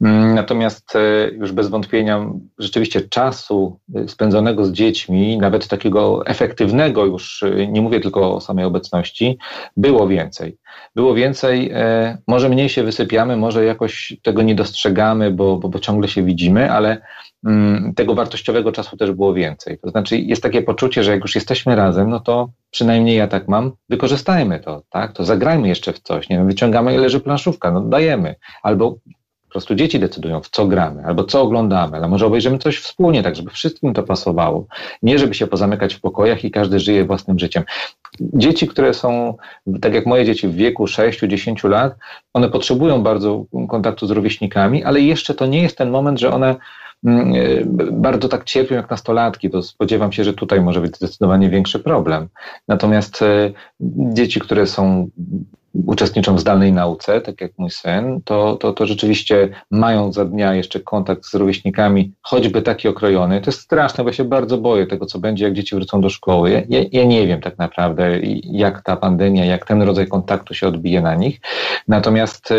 [0.00, 7.44] Mm, natomiast e, już bez wątpienia rzeczywiście czasu spędzonego z dziećmi, nawet takiego efektywnego już,
[7.68, 9.38] nie mówię tylko o samej obecności,
[9.76, 10.56] było więcej.
[10.94, 15.78] Było więcej, e, może mniej się wysypiamy, może jakoś tego nie dostrzegamy, bo, bo, bo
[15.78, 17.00] ciągle się widzimy, ale
[17.44, 19.78] Mm, tego wartościowego czasu też było więcej.
[19.78, 23.48] To znaczy jest takie poczucie, że jak już jesteśmy razem, no to przynajmniej ja tak
[23.48, 25.12] mam, wykorzystajmy to, tak?
[25.12, 28.34] To zagrajmy jeszcze w coś, nie wiem, wyciągamy, leży planszówka, no dajemy.
[28.62, 28.96] Albo
[29.48, 33.22] po prostu dzieci decydują, w co gramy, albo co oglądamy, ale może obejrzymy coś wspólnie,
[33.22, 34.66] tak żeby wszystkim to pasowało.
[35.02, 37.64] Nie, żeby się pozamykać w pokojach i każdy żyje własnym życiem.
[38.20, 39.34] Dzieci, które są,
[39.80, 41.94] tak jak moje dzieci w wieku 6-10 lat,
[42.34, 46.56] one potrzebują bardzo kontaktu z rówieśnikami, ale jeszcze to nie jest ten moment, że one
[47.04, 51.50] Mm, e, bardzo tak cierpią jak nastolatki, to spodziewam się, że tutaj może być zdecydowanie
[51.50, 52.28] większy problem.
[52.68, 55.08] Natomiast e, dzieci, które są
[55.86, 60.54] uczestniczą w zdalnej nauce, tak jak mój syn, to, to, to rzeczywiście mają za dnia
[60.54, 63.40] jeszcze kontakt z rówieśnikami, choćby taki okrojony.
[63.40, 66.10] To jest straszne, bo ja się bardzo boję tego, co będzie, jak dzieci wrócą do
[66.10, 66.66] szkoły.
[66.68, 71.00] Ja, ja nie wiem tak naprawdę, jak ta pandemia, jak ten rodzaj kontaktu się odbije
[71.00, 71.40] na nich.
[71.88, 72.54] Natomiast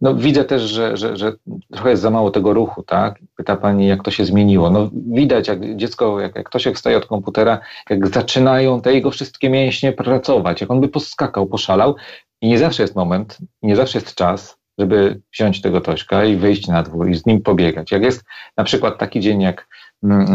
[0.00, 1.32] no, widzę też, że, że, że
[1.72, 3.18] trochę jest za mało tego ruchu, tak?
[3.36, 4.70] Pyta pani, jak to się zmieniło.
[4.70, 9.10] No, widać, jak dziecko, jak, jak ktoś jak staje od komputera, jak zaczynają te jego
[9.10, 11.96] wszystkie mięśnie pracować, jak on by poskakał, poszalał
[12.40, 16.68] i nie zawsze jest moment, nie zawsze jest czas, żeby wziąć tego Tośka i wyjść
[16.68, 17.92] na dwór i z nim pobiegać.
[17.92, 18.24] Jak jest
[18.56, 19.68] na przykład taki dzień, jak, mm,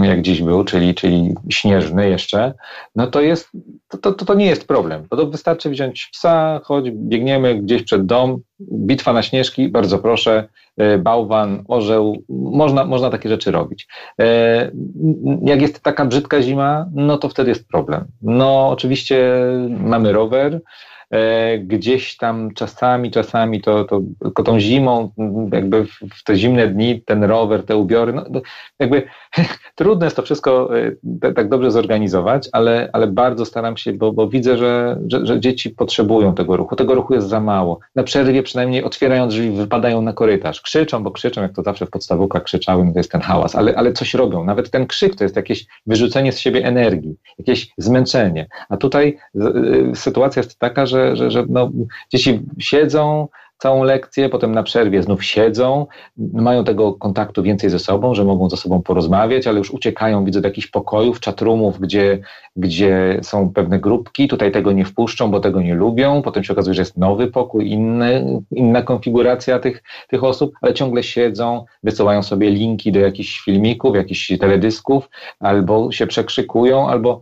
[0.04, 2.54] jak dziś był, czyli, czyli śnieżny jeszcze,
[2.96, 3.50] no to jest,
[3.88, 5.08] to, to, to nie jest problem.
[5.10, 10.98] To wystarczy wziąć psa, choć biegniemy gdzieś przed dom, bitwa na śnieżki, bardzo proszę, e,
[10.98, 13.88] bałwan, orzeł, można, można takie rzeczy robić.
[14.22, 14.72] E,
[15.44, 18.06] jak jest taka brzydka zima, no to wtedy jest problem.
[18.22, 19.34] No oczywiście
[19.70, 20.62] mamy rower,
[21.60, 25.12] gdzieś tam czasami, czasami to, to tylko tą zimą,
[25.54, 28.26] jakby w te zimne dni, ten rower, te ubiory, no,
[28.80, 29.04] jakby
[29.76, 30.70] trudno jest to wszystko
[31.24, 35.40] e, tak dobrze zorganizować, ale, ale bardzo staram się, bo, bo widzę, że, że, że,
[35.40, 36.76] dzieci potrzebują tego ruchu.
[36.76, 37.80] Tego ruchu jest za mało.
[37.96, 40.62] Na przerwie przynajmniej otwierają drzwi, wypadają na korytarz.
[40.62, 43.94] Krzyczą, bo krzyczą, jak to zawsze w podstawówkach krzyczałem, to jest ten hałas, ale, ale
[43.94, 44.44] coś robią.
[44.44, 48.48] Nawet ten krzyk to jest jakieś wyrzucenie z siebie energii, jakieś zmęczenie.
[48.70, 51.72] A tutaj y, sytuacja jest taka, że że, że, że no,
[52.12, 55.88] dzieci siedzą całą lekcję, potem na przerwie znów siedzą,
[56.34, 60.42] mają tego kontaktu więcej ze sobą, że mogą ze sobą porozmawiać, ale już uciekają, widzę,
[60.42, 62.20] do jakichś pokojów, czatrumów, gdzie,
[62.56, 66.74] gdzie są pewne grupki, tutaj tego nie wpuszczą, bo tego nie lubią, potem się okazuje,
[66.74, 72.50] że jest nowy pokój, inny, inna konfiguracja tych, tych osób, ale ciągle siedzą, wysyłają sobie
[72.50, 77.22] linki do jakichś filmików, jakichś teledysków, albo się przekrzykują, albo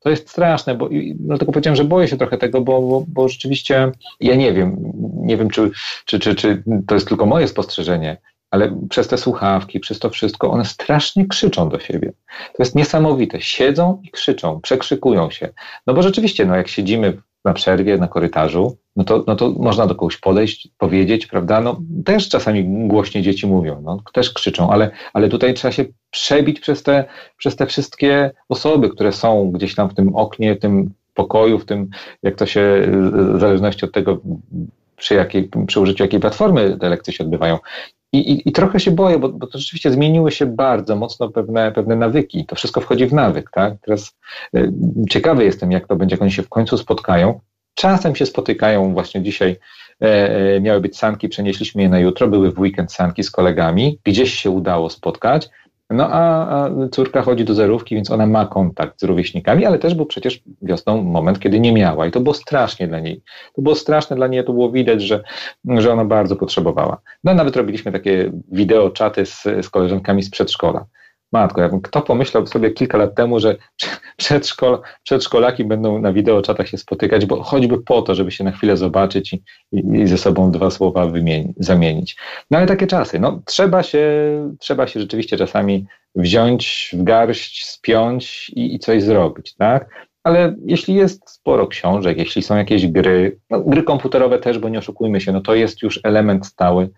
[0.00, 3.92] to jest straszne, bo dlatego powiedziałem, że boję się trochę tego, bo, bo, bo rzeczywiście
[4.20, 5.70] ja nie wiem, nie wiem, czy,
[6.04, 8.16] czy, czy, czy to jest tylko moje spostrzeżenie,
[8.50, 12.12] ale przez te słuchawki, przez to wszystko, one strasznie krzyczą do siebie.
[12.56, 13.40] To jest niesamowite.
[13.40, 15.48] Siedzą i krzyczą, przekrzykują się.
[15.86, 19.86] No bo rzeczywiście, no jak siedzimy na przerwie, na korytarzu, no to, no to można
[19.86, 21.60] do kogoś podejść, powiedzieć, prawda?
[21.60, 26.60] No też czasami głośnie dzieci mówią, no, też krzyczą, ale, ale tutaj trzeba się przebić
[26.60, 27.04] przez te,
[27.36, 31.64] przez te wszystkie osoby, które są gdzieś tam w tym oknie, w tym pokoju, w
[31.64, 31.88] tym,
[32.22, 32.86] jak to się,
[33.36, 34.20] w zależności od tego,
[34.96, 37.58] przy, jakiej, przy użyciu jakiej platformy te lekcje się odbywają.
[38.12, 41.72] I, i, I, trochę się boję, bo, bo to rzeczywiście zmieniły się bardzo mocno pewne,
[41.72, 42.46] pewne nawyki.
[42.46, 43.74] To wszystko wchodzi w nawyk, tak?
[43.84, 44.16] Teraz
[44.56, 44.72] y,
[45.10, 47.40] ciekawy jestem, jak to będzie, jak oni się w końcu spotkają.
[47.74, 49.56] Czasem się spotykają, właśnie dzisiaj
[50.02, 53.98] e, e, miały być sanki, przenieśliśmy je na jutro, były w weekend sanki z kolegami,
[54.04, 55.48] gdzieś się udało spotkać,
[55.90, 59.94] no a, a, córka chodzi do zerówki, więc ona ma kontakt z rówieśnikami, ale też
[59.94, 63.22] był przecież wiosną moment, kiedy nie miała i to było strasznie dla niej.
[63.54, 65.22] To było straszne dla niej, to było widać, że,
[65.68, 67.00] że ona bardzo potrzebowała.
[67.24, 70.86] No nawet robiliśmy takie wideo, czaty z, z koleżankami z przedszkola.
[71.32, 73.56] Matko, jakby kto pomyślał sobie kilka lat temu, że
[74.16, 78.76] przedszkol, przedszkolaki będą na wideoczatach się spotykać, bo choćby po to, żeby się na chwilę
[78.76, 82.16] zobaczyć i, i, i ze sobą dwa słowa wymieni, zamienić.
[82.50, 83.18] No ale takie czasy.
[83.18, 84.08] No, trzeba, się,
[84.58, 90.08] trzeba się rzeczywiście czasami wziąć w garść, spiąć i, i coś zrobić, tak?
[90.24, 94.78] Ale jeśli jest sporo książek, jeśli są jakieś gry, no, gry komputerowe też, bo nie
[94.78, 96.90] oszukujmy się, no to jest już element stały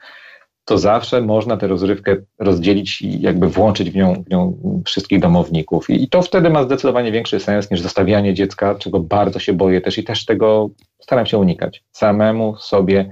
[0.64, 5.90] to zawsze można tę rozrywkę rozdzielić i jakby włączyć w nią, w nią wszystkich domowników.
[5.90, 9.80] I, I to wtedy ma zdecydowanie większy sens niż zostawianie dziecka, czego bardzo się boję
[9.80, 10.70] też i też tego
[11.00, 11.84] staram się unikać.
[11.92, 13.10] Samemu sobie,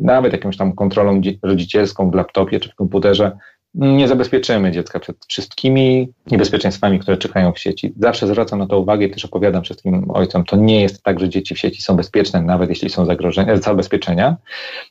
[0.00, 3.38] nawet jakąś tam kontrolą rodzicielską w laptopie czy w komputerze,
[3.76, 7.92] nie zabezpieczymy dziecka przed wszystkimi niebezpieczeństwami, które czekają w sieci.
[8.00, 11.28] Zawsze zwracam na to uwagę i też opowiadam wszystkim ojcom, to nie jest tak, że
[11.28, 14.36] dzieci w sieci są bezpieczne, nawet jeśli są zagrożenia, zabezpieczenia.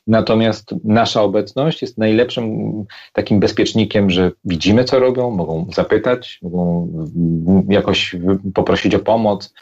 [0.06, 2.72] Natomiast nasza obecność jest najlepszym
[3.12, 6.88] takim bezpiecznikiem, że widzimy, co robią, mogą zapytać, mogą
[7.68, 8.16] jakoś
[8.54, 9.54] poprosić o pomoc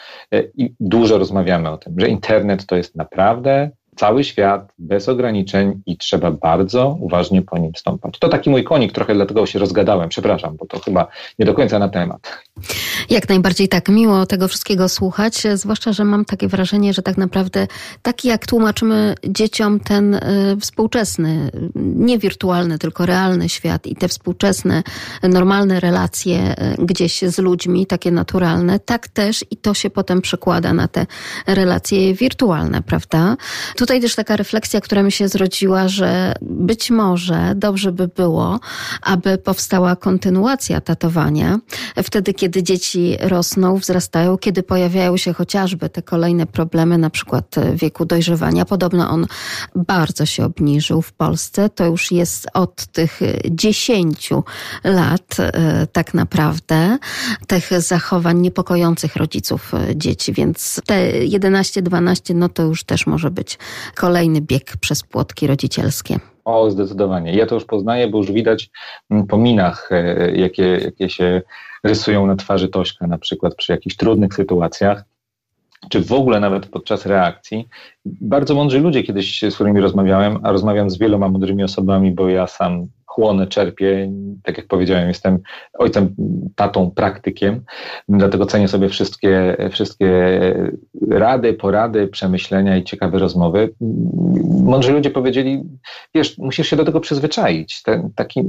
[0.56, 5.96] i dużo rozmawiamy o tym, że internet to jest naprawdę cały świat bez ograniczeń i
[5.96, 8.18] trzeba bardzo uważnie po nim stąpać.
[8.18, 11.06] To taki mój konik, trochę dlatego się rozgadałem, przepraszam, bo to chyba
[11.38, 12.42] nie do końca na temat.
[13.10, 17.66] Jak najbardziej tak, miło tego wszystkiego słuchać, zwłaszcza, że mam takie wrażenie, że tak naprawdę
[18.02, 20.20] taki jak tłumaczymy dzieciom ten y,
[20.60, 24.82] współczesny, nie wirtualny, tylko realny świat i te współczesne,
[25.22, 30.72] normalne relacje y, gdzieś z ludźmi, takie naturalne, tak też i to się potem przekłada
[30.72, 31.06] na te
[31.46, 33.36] relacje wirtualne, prawda?
[33.76, 38.60] Tutaj też taka refleksja, która mi się zrodziła, że być może dobrze by było,
[39.02, 41.58] aby powstała kontynuacja tatowania
[42.02, 48.04] wtedy, kiedy dzieci rosną, wzrastają, kiedy pojawiają się chociażby te kolejne problemy, na przykład wieku
[48.04, 48.64] dojrzewania.
[48.64, 49.26] Podobno on
[49.74, 51.68] bardzo się obniżył w Polsce.
[51.68, 54.44] To już jest od tych dziesięciu
[54.84, 56.98] lat e, tak naprawdę
[57.46, 63.58] tych zachowań niepokojących rodziców e, dzieci, więc te 11-12 no to już też może być
[63.94, 66.18] kolejny bieg przez płotki rodzicielskie.
[66.44, 67.34] O, zdecydowanie.
[67.34, 68.70] Ja to już poznaję, bo już widać
[69.10, 71.42] mm, po minach, e, jakie, jakie się
[71.84, 75.04] rysują na twarzy Tośka, na przykład przy jakichś trudnych sytuacjach,
[75.88, 77.68] czy w ogóle nawet podczas reakcji.
[78.04, 82.46] Bardzo mądrzy ludzie kiedyś, z którymi rozmawiałem, a rozmawiam z wieloma mądrymi osobami, bo ja
[82.46, 84.12] sam chłonę, czerpię.
[84.42, 85.38] Tak jak powiedziałem, jestem
[85.78, 86.14] ojcem,
[86.54, 87.60] tatą, praktykiem,
[88.08, 90.30] dlatego cenię sobie wszystkie, wszystkie
[91.10, 93.74] rady, porady, przemyślenia i ciekawe rozmowy.
[94.64, 95.62] Mądrzy ludzie powiedzieli,
[96.14, 97.82] wiesz, musisz się do tego przyzwyczaić.
[97.82, 98.40] Ten taki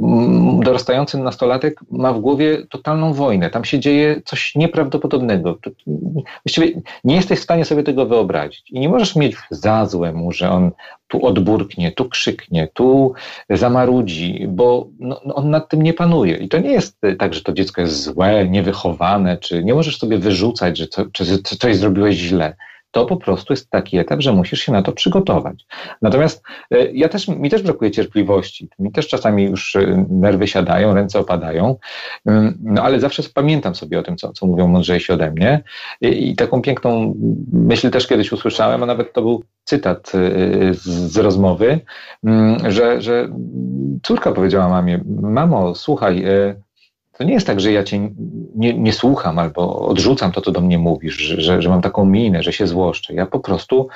[0.63, 3.49] dorastający nastolatek ma w głowie totalną wojnę.
[3.49, 5.57] Tam się dzieje coś nieprawdopodobnego.
[6.45, 8.71] Właściwie nie jesteś w stanie sobie tego wyobrazić.
[8.71, 10.71] I nie możesz mieć za złe mu, że on
[11.07, 13.13] tu odburknie, tu krzyknie, tu
[13.49, 16.37] zamarudzi, bo no, no, on nad tym nie panuje.
[16.37, 20.17] I to nie jest tak, że to dziecko jest złe, niewychowane, czy nie możesz sobie
[20.17, 22.55] wyrzucać, że to, czy coś zrobiłeś źle
[22.95, 25.65] to po prostu jest taki etap, że musisz się na to przygotować.
[26.01, 28.69] Natomiast e, ja też, mi też brakuje cierpliwości.
[28.79, 31.75] Mi też czasami już e, nerwy siadają, ręce opadają,
[32.63, 35.63] no ale zawsze pamiętam sobie o tym, co, co mówią mądrzejsi ode mnie.
[36.01, 37.15] I, I, taką piękną
[37.53, 41.79] myśl też kiedyś usłyszałem, a nawet to był cytat e, z, z rozmowy,
[42.67, 43.29] że, że
[44.03, 46.25] córka powiedziała mamie, mamo, słuchaj,
[47.17, 48.09] to nie jest tak, że ja cię
[48.55, 52.43] nie, nie słucham albo odrzucam to, co do mnie mówisz, że, że mam taką minę,
[52.43, 53.13] że się złoszczę.
[53.13, 53.87] Ja po prostu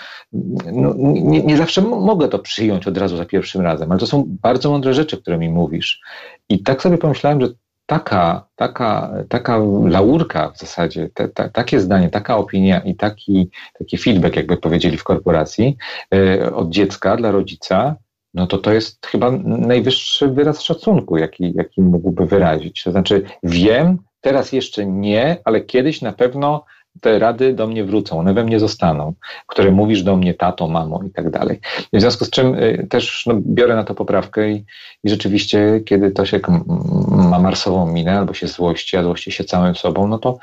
[0.71, 4.23] no, nie, nie zawsze mogę to przyjąć od razu za pierwszym razem, ale to są
[4.27, 6.01] bardzo mądre rzeczy, które mi mówisz.
[6.49, 7.47] I tak sobie pomyślałem, że
[7.85, 13.97] taka, taka, taka laurka w zasadzie, te, te, takie zdanie, taka opinia i taki, taki
[13.97, 15.77] feedback, jakby powiedzieli w korporacji,
[16.11, 17.95] yy, od dziecka dla rodzica,
[18.33, 22.83] no to to jest chyba najwyższy wyraz szacunku, jaki, jaki mógłby wyrazić.
[22.83, 26.65] To znaczy, wiem, teraz jeszcze nie, ale kiedyś na pewno
[27.01, 29.13] te rady do mnie wrócą, one we mnie zostaną,
[29.47, 31.59] które mówisz do mnie tato, mamo i tak dalej.
[31.93, 34.65] W związku z czym y, też no, biorę na to poprawkę i,
[35.03, 36.39] i rzeczywiście, kiedy to się
[37.09, 40.37] ma marsową minę albo się złości, a złości się całym sobą, no to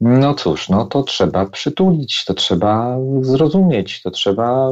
[0.00, 4.70] no cóż, no to trzeba przytulić, to trzeba zrozumieć, to trzeba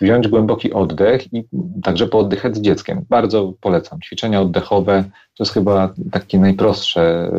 [0.00, 1.44] wziąć głęboki oddech i
[1.82, 3.04] także pooddychać z dzieckiem.
[3.08, 4.00] Bardzo polecam.
[4.00, 5.04] Ćwiczenia oddechowe
[5.40, 7.30] to jest chyba takie najprostsze,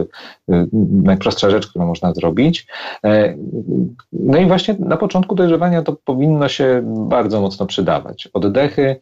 [0.50, 2.68] y, najprostsza rzecz, którą można zrobić.
[3.06, 3.36] E,
[4.14, 8.30] no i właśnie na początku dojrzewania to powinno się bardzo mocno przydawać.
[8.34, 9.00] Oddechy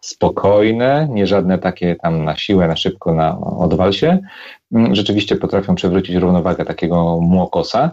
[0.00, 4.18] spokojne, nie żadne takie tam na siłę, na szybko, na odwal się,
[4.92, 7.90] rzeczywiście potrafią przewrócić równowagę takiego młokosa.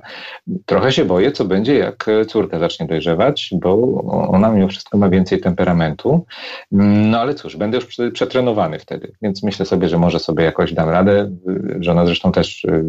[0.65, 5.39] Trochę się boję, co będzie, jak córka zacznie dojrzewać, bo ona mimo wszystko ma więcej
[5.39, 6.25] temperamentu.
[6.71, 10.89] No ale cóż, będę już przetrenowany wtedy, więc myślę sobie, że może sobie jakoś dam
[10.89, 11.31] radę.
[11.79, 12.83] Żona zresztą też y,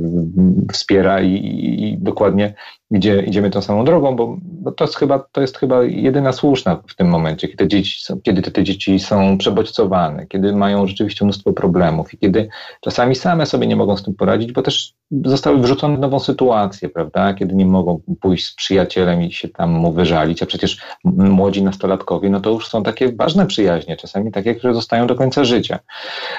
[0.73, 2.55] wspiera i, i dokładnie
[2.93, 6.83] idzie, idziemy tą samą drogą, bo, bo to, jest chyba, to jest chyba jedyna słuszna
[6.89, 11.53] w tym momencie, kiedy, dzieci są, kiedy te dzieci są przebodźcowane, kiedy mają rzeczywiście mnóstwo
[11.53, 12.49] problemów i kiedy
[12.81, 16.89] czasami same sobie nie mogą z tym poradzić, bo też zostały wrzucone w nową sytuację,
[16.89, 21.63] prawda, kiedy nie mogą pójść z przyjacielem i się tam mu wyżalić, a przecież młodzi
[21.63, 25.79] nastolatkowie, no to już są takie ważne przyjaźnie, czasami takie, które zostają do końca życia.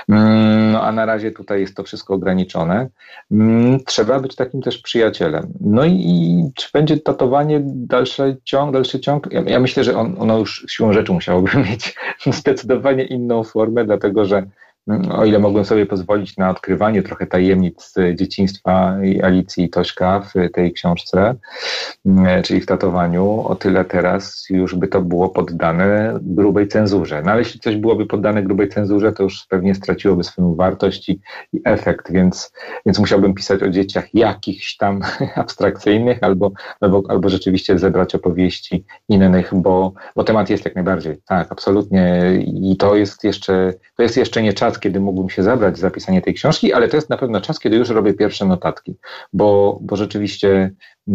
[0.09, 2.89] Mm, no a na razie tutaj jest to wszystko ograniczone.
[3.31, 5.53] Mm, trzeba być takim też przyjacielem.
[5.61, 9.27] No i czy będzie tatowanie dalszy ciąg, dalszy ciąg?
[9.31, 14.25] Ja, ja myślę, że on, ono już siłą rzeczy musiałoby mieć zdecydowanie inną formę, dlatego
[14.25, 14.43] że
[15.11, 20.73] o ile mogłem sobie pozwolić na odkrywanie trochę tajemnic dzieciństwa Alicji i Tośka w tej
[20.73, 21.35] książce,
[22.05, 27.21] mm, czyli w tatowaniu, o tyle teraz już by to było poddane grubej cenzurze.
[27.25, 31.19] No ale jeśli coś byłoby poddane grubej cenzurze, to już pewnie straciłoby swoją wartość i,
[31.53, 32.53] i efekt, więc,
[32.85, 35.01] więc musiałbym pisać o dzieciach jakichś tam
[35.35, 41.17] abstrakcyjnych albo, albo, albo rzeczywiście zebrać opowieści innych, bo, bo temat jest jak najbardziej.
[41.27, 42.21] Tak, absolutnie.
[42.45, 45.91] I to jest jeszcze, to jest jeszcze nie czas czas, kiedy mógłbym się zabrać za
[45.91, 48.95] pisanie tej książki, ale to jest na pewno czas, kiedy już robię pierwsze notatki,
[49.33, 50.71] bo, bo rzeczywiście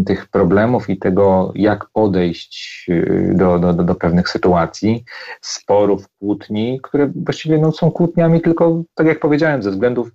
[0.07, 5.05] tych problemów i tego, jak podejść y, do, do, do pewnych sytuacji,
[5.40, 10.11] sporów, kłótni, które właściwie no, są kłótniami tylko, tak jak powiedziałem, ze względów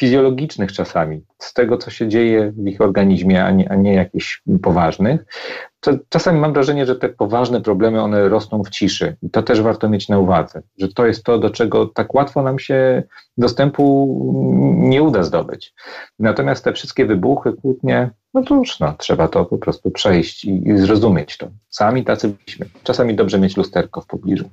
[0.00, 4.42] fizjologicznych czasami, z tego, co się dzieje w ich organizmie, a nie, a nie jakichś
[4.62, 5.24] poważnych,
[6.08, 9.16] czasami mam wrażenie, że te poważne problemy, one rosną w ciszy.
[9.22, 12.42] I to też warto mieć na uwadze, że to jest to, do czego tak łatwo
[12.42, 13.02] nam się
[13.38, 13.84] dostępu
[14.76, 15.74] nie uda zdobyć.
[16.18, 20.78] Natomiast te wszystkie wybuchy, kłótnie, no już no, trzeba to po prostu przejść i, i
[20.78, 21.48] zrozumieć to.
[21.68, 22.66] Sami tacy byliśmy.
[22.82, 24.50] Czasami dobrze mieć lusterko w pobliżu.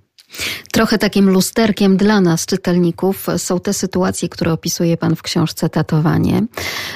[0.72, 6.44] Trochę takim lusterkiem dla nas, czytelników, są te sytuacje, które opisuje Pan w książce Tatowanie.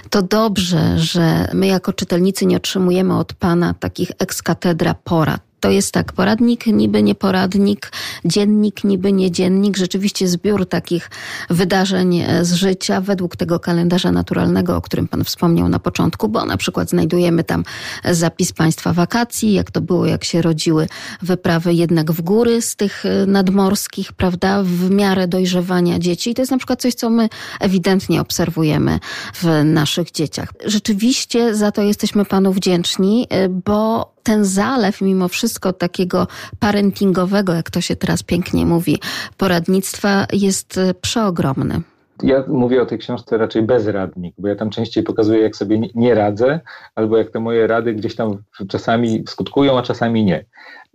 [0.09, 5.69] To dobrze, że my jako czytelnicy nie otrzymujemy od Pana takich ex cathedra porad to
[5.69, 7.91] jest tak, poradnik niby nie poradnik,
[8.25, 11.09] dziennik niby nie dziennik, rzeczywiście zbiór takich
[11.49, 16.57] wydarzeń z życia według tego kalendarza naturalnego, o którym Pan wspomniał na początku, bo na
[16.57, 17.63] przykład znajdujemy tam
[18.11, 20.87] zapis Państwa wakacji, jak to było, jak się rodziły
[21.21, 26.29] wyprawy jednak w góry z tych nadmorskich, prawda, w miarę dojrzewania dzieci.
[26.29, 28.99] I to jest na przykład coś, co my ewidentnie obserwujemy
[29.33, 30.53] w naszych dzieciach.
[30.65, 33.27] Rzeczywiście za to jesteśmy Panu wdzięczni,
[33.65, 36.27] bo ten zalew mimo wszystko takiego
[36.59, 38.99] parentingowego, jak to się teraz pięknie mówi,
[39.37, 41.81] poradnictwa jest przeogromny.
[42.23, 46.15] Ja mówię o tej książce raczej bezradnik, bo ja tam częściej pokazuję, jak sobie nie
[46.15, 46.59] radzę,
[46.95, 50.45] albo jak te moje rady gdzieś tam czasami skutkują, a czasami nie.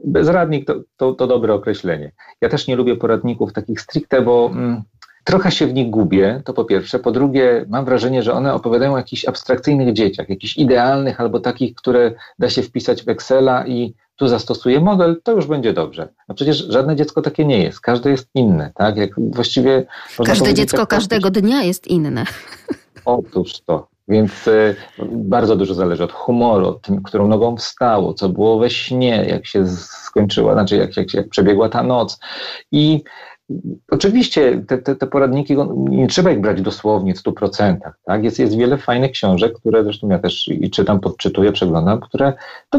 [0.05, 2.13] Bezradnik to, to, to dobre określenie.
[2.41, 4.83] Ja też nie lubię poradników takich stricte, bo mm,
[5.27, 6.99] trochę się w nich gubię, to po pierwsze.
[6.99, 11.75] Po drugie, mam wrażenie, że one opowiadają o jakichś abstrakcyjnych dzieciach, jakichś idealnych albo takich,
[11.75, 16.09] które da się wpisać w Excela i tu zastosuję model, to już będzie dobrze.
[16.29, 17.81] A przecież żadne dziecko takie nie jest.
[17.81, 18.97] Każde jest inne, tak?
[18.97, 19.87] Jak właściwie.
[20.27, 22.25] Każde dziecko tak, każdego dnia jest inne.
[23.05, 23.89] Otóż to.
[24.09, 24.77] Więc y,
[25.13, 29.47] bardzo dużo zależy od humoru, od tym, którą nogą wstało, co było we śnie, jak
[29.47, 32.19] się skończyła, znaczy jak, jak, jak przebiegła ta noc.
[32.73, 33.03] I
[33.91, 37.77] Oczywiście te, te, te, poradniki, nie trzeba ich brać dosłownie w 100%.
[38.05, 38.25] Tak?
[38.25, 42.33] Jest, jest wiele fajnych książek, które zresztą ja też i czytam, podczytuję, przeglądam, które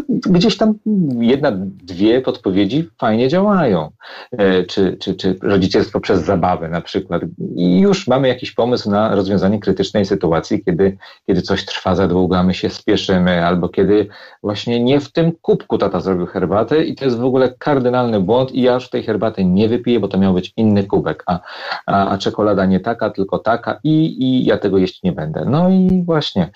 [0.08, 0.74] gdzieś tam
[1.20, 1.52] jedna,
[1.84, 3.92] dwie podpowiedzi fajnie działają.
[4.32, 7.22] E, czy, czy, czy rodzicielstwo przez zabawę na przykład.
[7.56, 12.38] I już mamy jakiś pomysł na rozwiązanie krytycznej sytuacji, kiedy, kiedy coś trwa za długo,
[12.38, 14.08] a my się spieszymy, albo kiedy
[14.44, 18.52] właśnie nie w tym kubku tata zrobił herbatę i to jest w ogóle kardynalny błąd
[18.52, 21.40] i ja już tej herbaty nie wypiję, bo to miał być inny kubek, a,
[21.86, 25.46] a, a czekolada nie taka, tylko taka i, i ja tego jeść nie będę.
[25.46, 26.50] No i właśnie.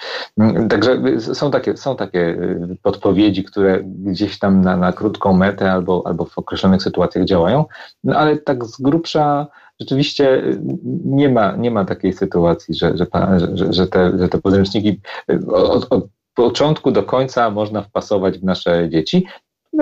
[0.69, 6.03] Także są takie, są takie y, podpowiedzi, które gdzieś tam na, na krótką metę albo,
[6.05, 7.65] albo w określonych sytuacjach działają,
[8.03, 9.47] no ale tak z grubsza
[9.79, 10.43] rzeczywiście
[11.05, 13.05] nie ma, nie ma takiej sytuacji, że, że,
[13.55, 14.99] że, że, te, że te podręczniki
[15.47, 19.25] od, od początku do końca można wpasować w nasze dzieci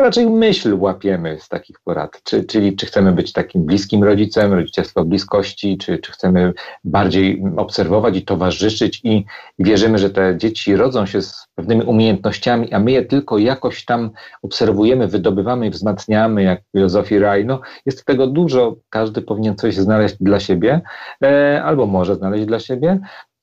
[0.01, 5.05] raczej myśl łapiemy z takich porad, czy, czyli czy chcemy być takim bliskim rodzicem, rodzicielstwo
[5.05, 9.25] bliskości, czy, czy chcemy bardziej obserwować i towarzyszyć i,
[9.59, 14.11] wierzymy, że te dzieci rodzą się z pewnymi umiejętnościami, a my je tylko jakoś tam
[14.41, 17.45] obserwujemy, wydobywamy i wzmacniamy, jak w filozofii Rai.
[17.45, 20.81] No, jest tego dużo, każdy powinien coś znaleźć dla siebie,
[21.23, 22.99] e, albo może znaleźć dla siebie,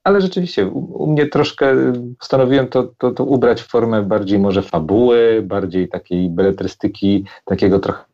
[0.06, 1.74] ale rzeczywiście u, mnie troszkę
[2.18, 8.04] postanowiłem to, to, to ubrać w formę bardziej może fabuły, bardziej takiej beletrystyki, takiego trochę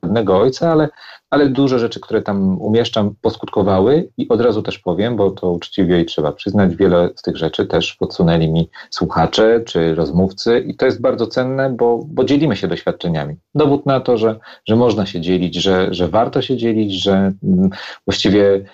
[0.00, 0.88] pewnego ojca, ale,
[1.32, 6.00] ale dużo rzeczy, które tam umieszczam, poskutkowały i od razu też powiem, bo to uczciwie
[6.00, 10.86] i trzeba przyznać, wiele z tych rzeczy też podsunęli mi słuchacze czy rozmówcy i to
[10.86, 13.36] jest bardzo cenne, bo, bo dzielimy się doświadczeniami.
[13.54, 17.70] Dowód na to, że, że można się dzielić, że, że warto się dzielić, że mm,
[18.06, 18.64] właściwie y,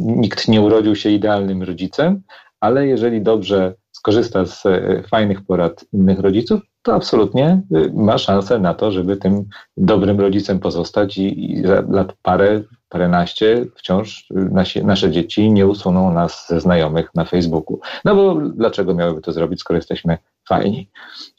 [0.00, 2.22] nikt nie urodził się idealnym rodzicem,
[2.60, 8.58] ale jeżeli dobrze skorzysta z e, fajnych porad innych rodziców, to absolutnie y, ma szansę
[8.58, 9.44] na to, żeby tym
[9.76, 15.66] dobrym rodzicem pozostać i, i za lat parę, paręnaście wciąż y, nasi, nasze dzieci nie
[15.66, 17.80] usuną nas ze znajomych na Facebooku.
[18.04, 20.90] No bo dlaczego miałyby to zrobić, skoro jesteśmy fajni?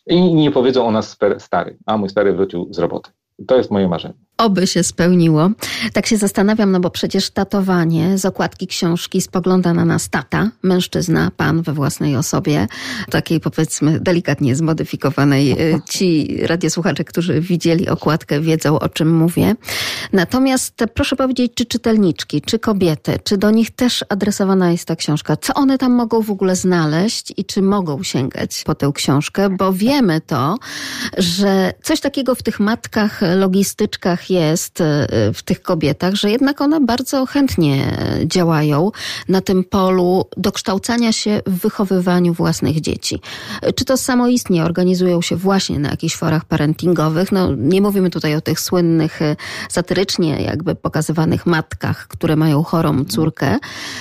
[0.08, 3.12] I nie powiedzą o nas stary, a mój stary wrócił z roboty.
[3.48, 4.14] To jest moje marzenie.
[4.42, 5.50] Oby się spełniło.
[5.94, 11.32] Tak się zastanawiam, no bo przecież tatowanie z okładki książki spogląda na nas tata, mężczyzna,
[11.38, 12.68] pan we własnej osobie,
[13.10, 15.52] takiej powiedzmy delikatnie zmodyfikowanej.
[15.52, 19.56] Y, ci radiosłuchacze, którzy widzieli okładkę, wiedzą o czym mówię.
[20.14, 25.38] Natomiast proszę powiedzieć, czy czytelniczki, czy kobiety, czy do nich też adresowana jest ta książka?
[25.38, 29.50] Co one tam mogą w ogóle znaleźć i czy mogą sięgać po tę książkę?
[29.50, 30.58] Bo wiemy to,
[31.18, 36.80] że coś takiego w tych matkach, logistyczkach jest e, w tych kobietach, że jednak one
[36.80, 38.92] bardzo chętnie działają
[39.30, 43.22] na tym polu dokształcania się w wychowywaniu własnych dzieci.
[43.76, 47.32] Czy to samoistnie organizują się właśnie na jakichś forach parentingowych?
[47.32, 49.36] No, nie mówimy tutaj o tych słynnych, e,
[49.70, 53.58] satyrycznie jakby pokazywanych matkach, które mają chorą córkę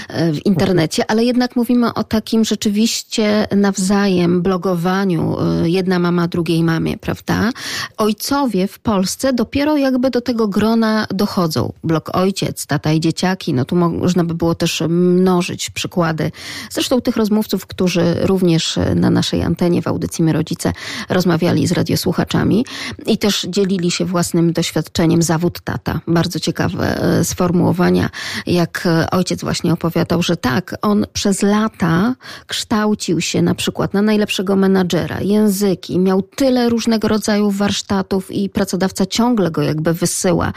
[0.08, 6.98] e, w internecie, ale jednak mówimy o takim rzeczywiście nawzajem blogowaniu jedna mama drugiej mamie,
[6.98, 7.50] prawda?
[7.96, 11.72] Ojcowie w Polsce dopiero jakby do do tego grona dochodzą.
[11.84, 16.32] Blok ojciec, tata i dzieciaki, no tu można by było też mnożyć przykłady.
[16.70, 20.72] Zresztą tych rozmówców, którzy również na naszej antenie w audycji My Rodzice
[21.08, 22.66] rozmawiali z radiosłuchaczami
[23.06, 26.00] i też dzielili się własnym doświadczeniem zawód tata.
[26.06, 28.10] Bardzo ciekawe e, sformułowania,
[28.46, 32.14] jak ojciec właśnie opowiadał, że tak, on przez lata
[32.46, 39.06] kształcił się na przykład na najlepszego menadżera, języki, miał tyle różnego rodzaju warsztatów i pracodawca
[39.06, 40.52] ciągle go jakby wysyła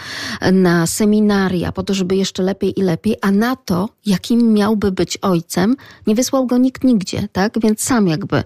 [0.51, 5.17] na seminaria po to, żeby jeszcze lepiej i lepiej, a na to, jakim miałby być
[5.21, 5.75] ojcem,
[6.07, 7.59] nie wysłał go nikt nigdzie, tak?
[7.59, 8.43] Więc sam jakby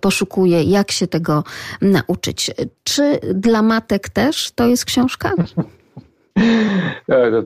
[0.00, 1.44] poszukuje, jak się tego
[1.80, 2.50] nauczyć.
[2.84, 5.32] Czy dla matek też to jest książka?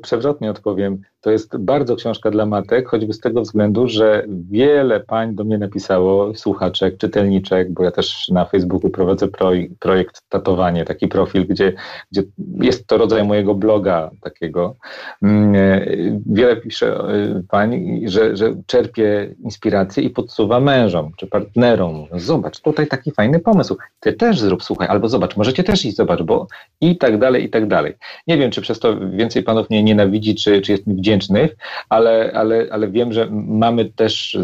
[0.02, 1.02] Przewrotnie odpowiem.
[1.22, 5.58] To jest bardzo książka dla matek, choćby z tego względu, że wiele pań do mnie
[5.58, 11.72] napisało, słuchaczek, czytelniczek, bo ja też na Facebooku prowadzę projekt, projekt Tatowanie, taki profil, gdzie,
[12.12, 12.22] gdzie
[12.60, 14.76] jest to rodzaj mojego bloga takiego.
[15.22, 15.86] Mm, e,
[16.26, 22.06] wiele pisze e, pań, że, że czerpie inspirację i podsuwa mężom czy partnerom.
[22.12, 23.76] Zobacz, tutaj taki fajny pomysł.
[24.00, 26.46] Ty też zrób, słuchaj, albo zobacz, możecie też iść, zobacz, bo
[26.80, 27.94] i tak dalej, i tak dalej.
[28.26, 31.56] Nie wiem, czy przez to więcej panów mnie nienawidzi, czy, czy jest mi wdzięczny wdzięcznych,
[31.88, 34.38] ale, ale, ale wiem, że mamy też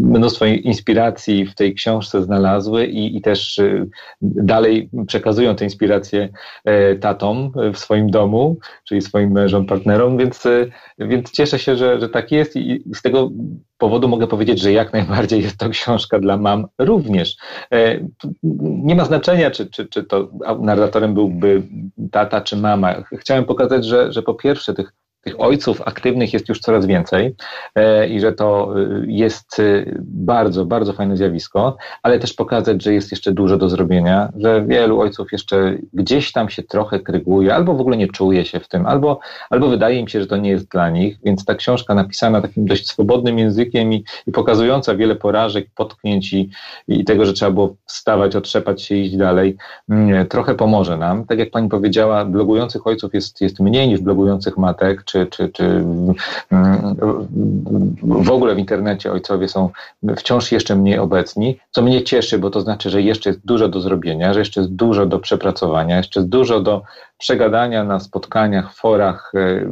[0.00, 3.88] mnóstwo inspiracji w tej książce znalazły i, i też y,
[4.22, 6.28] dalej przekazują te inspiracje
[6.64, 12.00] e, tatom w swoim domu, czyli swoim mężom, partnerom, więc, y, więc cieszę się, że,
[12.00, 13.30] że tak jest i z tego
[13.78, 17.36] powodu mogę powiedzieć, że jak najbardziej jest to książka dla mam również.
[17.72, 18.00] E,
[18.62, 20.30] nie ma znaczenia, czy, czy, czy to
[20.60, 21.62] narratorem byłby
[22.10, 22.94] tata czy mama.
[23.18, 24.92] Chciałem pokazać, że, że po pierwsze tych
[25.26, 27.34] tych ojców aktywnych jest już coraz więcej
[27.74, 32.94] e, i że to e, jest e, bardzo, bardzo fajne zjawisko, ale też pokazać, że
[32.94, 37.74] jest jeszcze dużo do zrobienia, że wielu ojców jeszcze gdzieś tam się trochę kryguje, albo
[37.74, 39.20] w ogóle nie czuje się w tym, albo,
[39.50, 42.66] albo wydaje im się, że to nie jest dla nich, więc ta książka napisana takim
[42.66, 46.50] dość swobodnym językiem i, i pokazująca wiele porażek, potknięć i,
[46.88, 49.56] i tego, że trzeba było wstawać, otrzepać się iść dalej,
[49.88, 51.24] mm, trochę pomoże nam.
[51.24, 55.48] Tak jak pani powiedziała, blogujących ojców jest, jest mniej niż blogujących matek, czy czy, czy,
[55.48, 56.96] czy mm,
[58.02, 59.70] w ogóle w internecie ojcowie są
[60.16, 63.80] wciąż jeszcze mniej obecni, co mnie cieszy, bo to znaczy, że jeszcze jest dużo do
[63.80, 66.82] zrobienia, że jeszcze jest dużo do przepracowania, jeszcze jest dużo do
[67.18, 69.66] przegadania na spotkaniach, forach, e,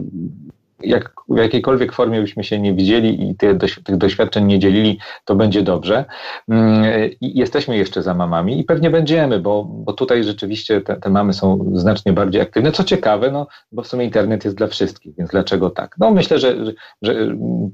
[0.81, 3.55] jak, w jakiejkolwiek formie byśmy się nie widzieli i te,
[3.85, 6.05] tych doświadczeń nie dzielili, to będzie dobrze.
[6.49, 6.85] Mm,
[7.21, 11.33] I jesteśmy jeszcze za mamami i pewnie będziemy, bo, bo tutaj rzeczywiście te, te, mamy
[11.33, 12.73] są znacznie bardziej aktywne.
[12.73, 15.97] Co ciekawe, no, bo w sumie internet jest dla wszystkich, więc dlaczego tak?
[15.99, 16.57] No myślę, że,
[17.03, 17.15] że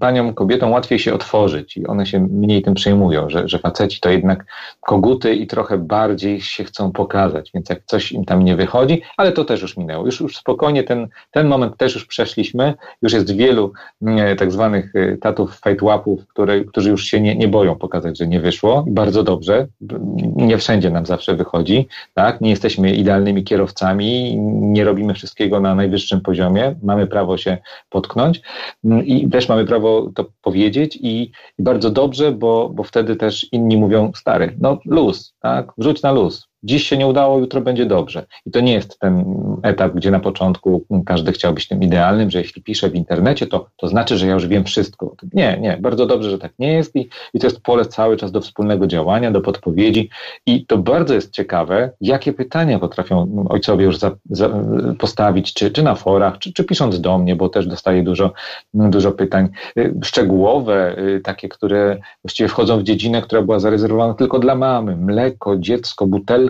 [0.01, 4.11] paniom, kobietom łatwiej się otworzyć i one się mniej tym przejmują, że, że faceci to
[4.11, 4.45] jednak
[4.81, 9.33] koguty i trochę bardziej się chcą pokazać, więc jak coś im tam nie wychodzi, ale
[9.33, 10.07] to też już minęło.
[10.07, 13.73] Już, już spokojnie ten, ten moment też już przeszliśmy już jest wielu
[14.03, 16.27] mm, tak zwanych y, tatów fajtłapów,
[16.69, 18.85] którzy już się nie, nie boją pokazać, że nie wyszło.
[18.87, 19.67] Bardzo dobrze.
[20.37, 21.89] Nie wszędzie nam zawsze wychodzi.
[22.15, 22.41] Tak?
[22.41, 26.75] Nie jesteśmy idealnymi kierowcami, nie robimy wszystkiego na najwyższym poziomie.
[26.83, 27.59] Mamy prawo się
[27.91, 28.43] potknąć
[28.85, 31.23] mm, i też mamy prawo to powiedzieć i,
[31.59, 35.73] i bardzo dobrze, bo, bo wtedy też inni mówią, stary, no luz, tak?
[35.79, 38.27] wrzuć na luz, dziś się nie udało, jutro będzie dobrze.
[38.47, 39.25] I to nie jest ten
[39.63, 43.67] etap, gdzie na początku każdy chciał być tym idealnym, że jeśli piszę w internecie, to,
[43.77, 45.17] to znaczy, że ja już wiem wszystko.
[45.33, 48.33] Nie, nie, bardzo dobrze, że tak nie jest i, i to jest pole cały czas
[48.33, 50.11] do wspólnego działania, do podpowiedzi
[50.47, 54.51] i to bardzo jest ciekawe, jakie pytania potrafią ojcowie już za, za
[54.99, 58.33] postawić, czy, czy na forach, czy, czy pisząc do mnie, bo też dostaję dużo,
[58.75, 59.49] dużo pytań
[59.79, 64.97] y, szczegółowe, y, takie, które właściwie wchodzą w dziedzinę, która była zarezerwowana tylko dla mamy.
[64.97, 66.50] Mleko, dziecko, butelka,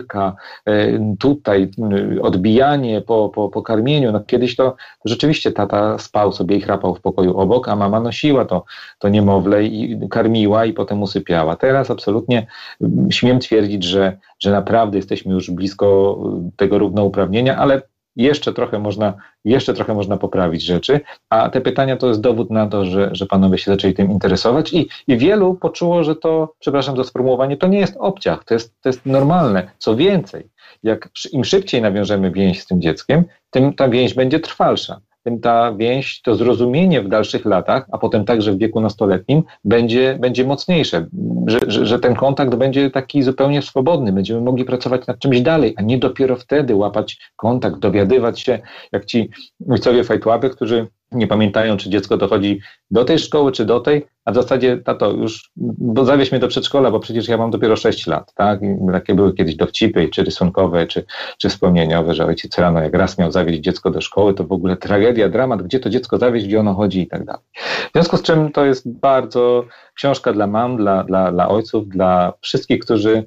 [0.65, 1.71] E, tutaj
[2.15, 4.11] y, odbijanie po, po, po karmieniu.
[4.11, 4.75] No, kiedyś to,
[5.05, 8.63] rzeczywiście tata spał sobie i chrapał w pokoju obok, a mama nosiła to,
[8.99, 11.55] to niemowlę i karmiła i potem usypiała.
[11.55, 12.47] Teraz absolutnie
[12.81, 17.81] mm, śmiem twierdzić, że, że naprawdę jesteśmy już blisko y, tego równouprawnienia, ale
[18.15, 19.13] jeszcze trochę można,
[19.45, 20.99] jeszcze trochę można poprawić rzeczy,
[21.29, 24.73] a te pytania to jest dowód na to, że, że panowie się zaczęli tym interesować.
[24.73, 28.81] I, i wielu poczuło, że to, przepraszam za sformułowanie, to nie jest obciach, to jest,
[28.81, 29.71] to jest normalne.
[29.77, 30.49] Co więcej,
[30.83, 35.73] jak im szybciej nawiążemy więź z tym dzieckiem, tym ta więź będzie trwalsza tym ta
[35.73, 41.05] więź, to zrozumienie w dalszych latach, a potem także w wieku nastoletnim, będzie, będzie mocniejsze,
[41.47, 45.73] że, że, że, ten kontakt będzie taki zupełnie swobodny, będziemy mogli pracować nad czymś dalej,
[45.77, 48.59] a nie dopiero wtedy łapać kontakt, dowiadywać się,
[48.91, 49.29] jak ci
[49.69, 52.59] ojcowie fajtłapy, którzy nie pamiętają, czy dziecko dochodzi
[52.91, 56.47] do tej szkoły, czy do tej, a w zasadzie, tato, już, bo zawieź mnie do
[56.47, 58.61] przedszkola, bo przecież ja mam dopiero 6 lat, tak?
[58.61, 61.05] I takie były kiedyś dowcipy, czy rysunkowe, czy,
[61.37, 64.77] czy wspomnieniowe, że ojciec rano jak raz miał zawieźć dziecko do szkoły, to w ogóle
[64.77, 67.41] tragedia, dramat, gdzie to dziecko zawieźć, gdzie ono chodzi i tak dalej.
[67.89, 72.33] W związku z czym to jest bardzo książka dla mam, dla, dla, dla ojców, dla
[72.41, 73.23] wszystkich, którzy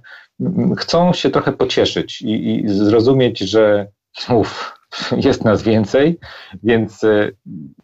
[0.78, 3.87] chcą się trochę pocieszyć i, i zrozumieć, że
[4.30, 4.72] uff,
[5.26, 6.18] jest nas więcej,
[6.62, 7.30] więc e,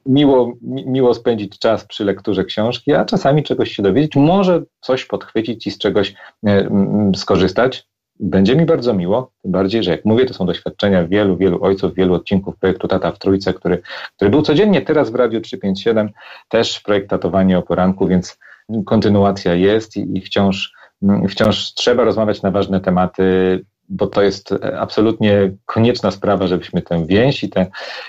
[0.07, 5.67] miło, miło spędzić czas przy lekturze książki, a czasami czegoś się dowiedzieć, może coś podchwycić
[5.67, 6.15] i z czegoś
[6.47, 6.71] e,
[7.17, 7.91] skorzystać.
[8.23, 11.95] Będzie mi bardzo miło, tym bardziej, że jak mówię, to są doświadczenia wielu, wielu ojców,
[11.95, 13.83] wielu odcinków projektu Tata w Trójce, który,
[14.17, 16.11] który był codziennie teraz w Radiu 357,
[16.49, 18.39] też projekt Tatowanie o poranku, więc
[18.87, 20.73] kontynuacja jest i, i wciąż,
[21.29, 23.25] wciąż trzeba rozmawiać na ważne tematy,
[23.91, 27.67] bo to jest absolutnie konieczna sprawa, żebyśmy tę więź i te,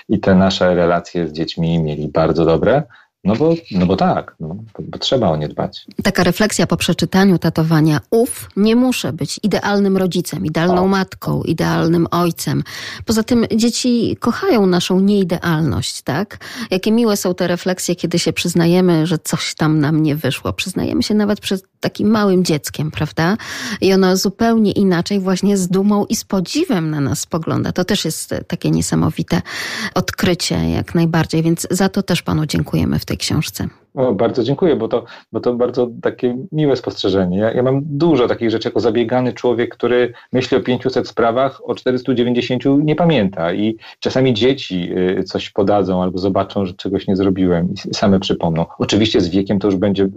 [0.08, 2.82] i te nasze relacje z dziećmi mieli bardzo dobre.
[3.24, 5.86] No bo, no bo tak, no, bo, bo, trzeba o nie dbać.
[6.02, 8.00] Taka refleksja po przeczytaniu tatowania.
[8.10, 10.88] Uf, nie muszę być idealnym rodzicem, idealną o.
[10.88, 12.62] matką, idealnym ojcem.
[13.04, 16.38] Poza tym dzieci kochają naszą nieidealność, tak?
[16.70, 20.52] Jakie miłe są te refleksje, kiedy się przyznajemy, że coś tam nam nie wyszło.
[20.52, 23.36] Przyznajemy się nawet przed takim małym dzieckiem, prawda?
[23.80, 27.72] I ono zupełnie inaczej, właśnie z dumą i z podziwem na nas spogląda.
[27.72, 29.42] To też jest takie niesamowite
[29.94, 33.68] odkrycie, jak najbardziej, więc za to też Panu dziękujemy w tej książce.
[33.94, 37.38] O, bardzo dziękuję, bo to, bo to bardzo takie miłe spostrzeżenie.
[37.38, 41.74] Ja, ja, mam dużo takich rzeczy jako zabiegany człowiek, który myśli o 500 sprawach, o
[41.74, 47.74] 490 nie pamięta i czasami dzieci y, coś podadzą albo zobaczą, że czegoś nie zrobiłem
[47.74, 48.66] i same przypomną.
[48.78, 50.08] Oczywiście z wiekiem to już będzie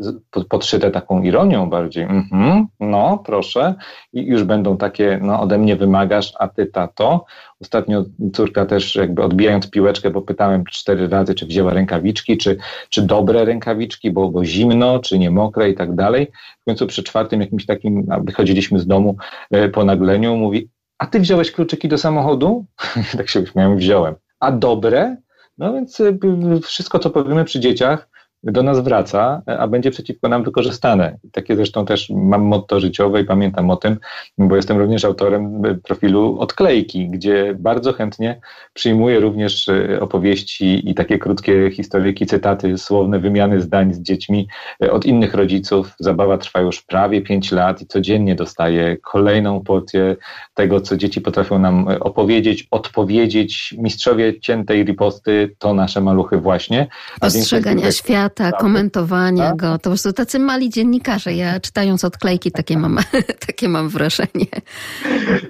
[0.49, 2.03] podszyte taką ironią bardziej.
[2.03, 3.75] Mhm, no, proszę.
[4.13, 7.25] I już będą takie, no ode mnie wymagasz, a ty tato.
[7.61, 8.03] Ostatnio
[8.33, 12.57] córka też jakby odbijając piłeczkę, bo pytałem cztery razy, czy wzięła rękawiczki, czy,
[12.89, 13.64] czy dobre rękawiczki,
[14.13, 16.31] bo, bo zimno, czy nie mokre i tak dalej.
[16.61, 19.17] W końcu przy czwartym jakimś takim, wychodziliśmy z domu
[19.51, 22.65] e, po nagleniu, mówi, a ty wziąłeś kluczyki do samochodu?
[23.17, 24.15] tak się uśmiałem, wziąłem.
[24.39, 25.17] A dobre?
[25.57, 26.17] No więc e,
[26.63, 28.09] wszystko, co powiemy przy dzieciach,
[28.45, 31.17] do nas wraca, a będzie przeciwko nam wykorzystane.
[31.31, 33.97] Takie zresztą też mam motto życiowe i pamiętam o tym,
[34.37, 38.39] bo jestem również autorem profilu Odklejki, gdzie bardzo chętnie
[38.73, 44.47] przyjmuję również e, opowieści i takie krótkie historyjki, cytaty, słowne wymiany zdań z dziećmi
[44.83, 45.95] e, od innych rodziców.
[45.99, 50.15] Zabawa trwa już prawie pięć lat i codziennie dostaję kolejną porcję
[50.53, 53.75] tego, co dzieci potrafią nam e, opowiedzieć, odpowiedzieć.
[53.77, 56.87] Mistrzowie ciętej riposty to nasze maluchy właśnie.
[57.21, 58.59] Ostrzegania świata świata, tak.
[58.59, 59.55] komentowania tak?
[59.55, 59.71] go.
[59.71, 61.33] To po prostu tacy mali dziennikarze.
[61.33, 62.97] Ja czytając odklejki takie mam,
[63.47, 64.47] takie mam wrażenie.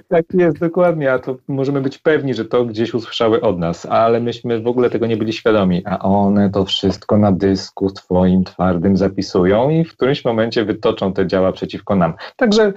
[0.08, 1.12] Tak jest, dokładnie.
[1.12, 4.90] A to możemy być pewni, że to gdzieś usłyszały od nas, ale myśmy w ogóle
[4.90, 5.82] tego nie byli świadomi.
[5.84, 11.26] A one to wszystko na dysku twoim twardym zapisują i w którymś momencie wytoczą te
[11.26, 12.14] działa przeciwko nam.
[12.36, 12.72] Także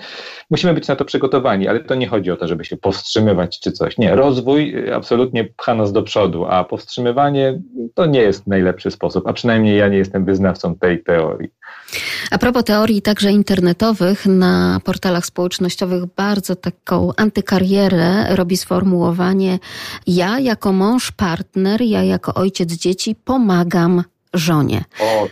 [0.50, 3.72] musimy być na to przygotowani, ale to nie chodzi o to, żeby się powstrzymywać czy
[3.72, 3.98] coś.
[3.98, 7.62] Nie, rozwój absolutnie pcha nas do przodu, a powstrzymywanie
[7.94, 11.50] to nie jest najlepszy sposób, a przynajmniej ja nie jestem wyznawcą tej teorii.
[12.32, 19.60] A propos teorii także internetowych, na portalach społecznościowych bardzo taką antykarierę robi sformułowanie
[20.08, 24.84] ja jako mąż, partner, ja jako ojciec dzieci pomagam żonie.
[25.02, 25.28] O,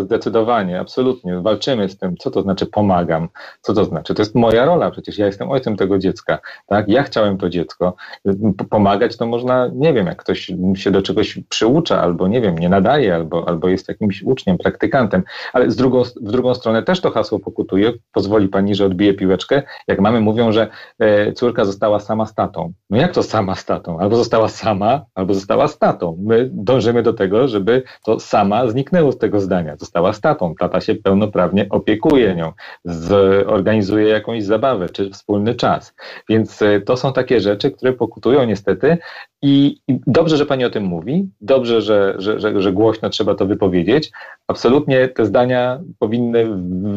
[0.00, 1.40] Zdecydowanie, absolutnie.
[1.40, 3.28] Walczymy z tym, co to znaczy pomagam,
[3.60, 4.14] co to znaczy.
[4.14, 6.38] To jest moja rola, przecież ja jestem ojcem tego dziecka.
[6.66, 6.88] Tak?
[6.88, 7.94] Ja chciałem to dziecko.
[8.70, 12.68] Pomagać to można, nie wiem, jak ktoś się do czegoś przyucza, albo nie wiem, nie
[12.68, 15.22] nadaje, albo, albo jest jakimś uczniem, praktykantem.
[15.52, 17.92] Ale z drugą, w drugą stronę też to hasło pokutuje.
[18.12, 19.62] Pozwoli pani, że odbije piłeczkę.
[19.88, 20.68] Jak mamy mówią, że
[20.98, 22.72] e, córka została sama z tatą.
[22.90, 24.00] No jak to sama z tatą?
[24.00, 26.18] Albo została sama, albo została z tatą.
[26.20, 30.54] My dążymy do tego, żeby to sama zniknęło z tego zdania została statą.
[30.58, 32.52] Tata się pełnoprawnie opiekuje nią,
[32.84, 35.94] zorganizuje jakąś zabawę czy wspólny czas.
[36.28, 38.98] Więc e, to są takie rzeczy, które pokutują niestety
[39.42, 43.46] i, dobrze, że Pani o tym mówi, dobrze, że, że, że, że, głośno trzeba to
[43.46, 44.10] wypowiedzieć.
[44.46, 46.46] Absolutnie te zdania powinny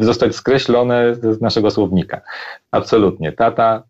[0.00, 2.20] zostać skreślone z naszego słownika.
[2.72, 3.32] Absolutnie.
[3.32, 3.82] Tata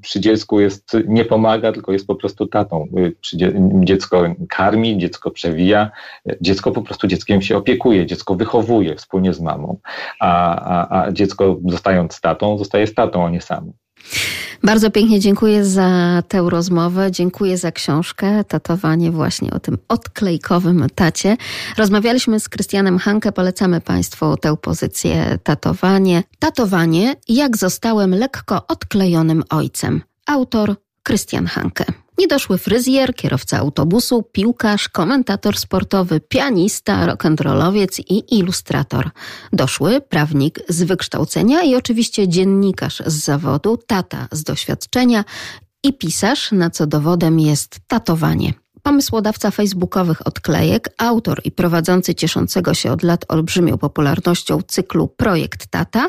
[0.00, 2.86] przy dziecku jest, nie pomaga, tylko jest po prostu tatą.
[3.84, 5.90] Dziecko karmi, dziecko przewija,
[6.40, 9.78] dziecko po prostu dzieckiem się opiekuje, dziecko wychowuje wspólnie z mamą,
[10.20, 13.72] a, a, a dziecko zostając tatą, zostaje tatą, a nie samą.
[14.62, 21.36] Bardzo pięknie dziękuję za tę rozmowę, dziękuję za książkę, tatowanie właśnie o tym odklejkowym tacie.
[21.76, 26.22] Rozmawialiśmy z Krystianem Hanke, polecamy Państwu tę pozycję tatowanie.
[26.38, 30.02] Tatowanie, jak zostałem lekko odklejonym ojcem.
[30.26, 32.03] Autor Krystian Hanke.
[32.18, 39.10] Nie doszły fryzjer, kierowca autobusu, piłkarz, komentator sportowy, pianista, rock'n'rollowiec i ilustrator.
[39.52, 45.24] Doszły prawnik z wykształcenia i oczywiście dziennikarz z zawodu, tata z doświadczenia
[45.82, 52.92] i pisarz, na co dowodem jest tatowanie pomysłodawca facebookowych odklejek, autor i prowadzący cieszącego się
[52.92, 56.06] od lat olbrzymią popularnością cyklu Projekt Tata,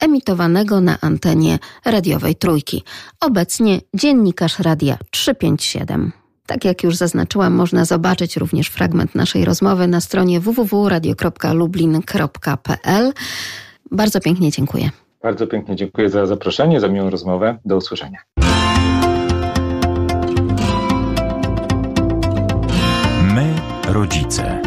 [0.00, 2.84] emitowanego na antenie radiowej Trójki.
[3.20, 6.12] Obecnie dziennikarz Radia 357.
[6.46, 13.12] Tak jak już zaznaczyłam, można zobaczyć również fragment naszej rozmowy na stronie www.radio.lublin.pl.
[13.90, 14.90] Bardzo pięknie dziękuję.
[15.22, 17.58] Bardzo pięknie dziękuję za zaproszenie, za miłą rozmowę.
[17.64, 18.18] Do usłyszenia.
[23.92, 24.62] Rodzice.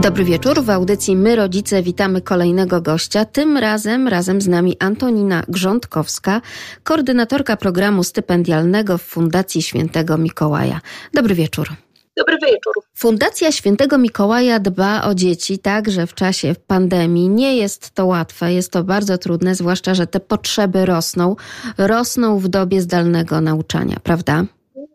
[0.00, 0.62] Dobry wieczór.
[0.62, 3.24] W audycji My Rodzice witamy kolejnego gościa.
[3.24, 6.40] Tym razem razem z nami Antonina Grządkowska,
[6.82, 10.80] koordynatorka programu stypendialnego w Fundacji Świętego Mikołaja.
[11.14, 11.68] Dobry wieczór.
[12.16, 12.72] Dobry wieczór.
[12.94, 17.28] Fundacja Świętego Mikołaja dba o dzieci także w czasie pandemii.
[17.28, 21.36] Nie jest to łatwe, jest to bardzo trudne, zwłaszcza, że te potrzeby rosną,
[21.78, 24.44] rosną w dobie zdalnego nauczania, prawda?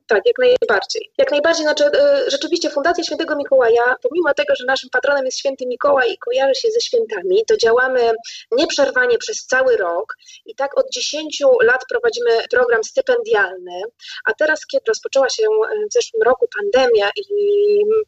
[0.08, 1.12] Tak, jak najbardziej.
[1.18, 5.66] Jak najbardziej, znaczy e, rzeczywiście Fundacja Świętego Mikołaja, pomimo tego, że naszym patronem jest Święty
[5.66, 8.12] Mikołaj i kojarzy się ze świętami, to działamy
[8.52, 13.82] nieprzerwanie przez cały rok i tak od 10 lat prowadzimy program stypendialny,
[14.26, 15.44] a teraz, kiedy rozpoczęła się
[15.90, 17.24] w zeszłym roku pandemia i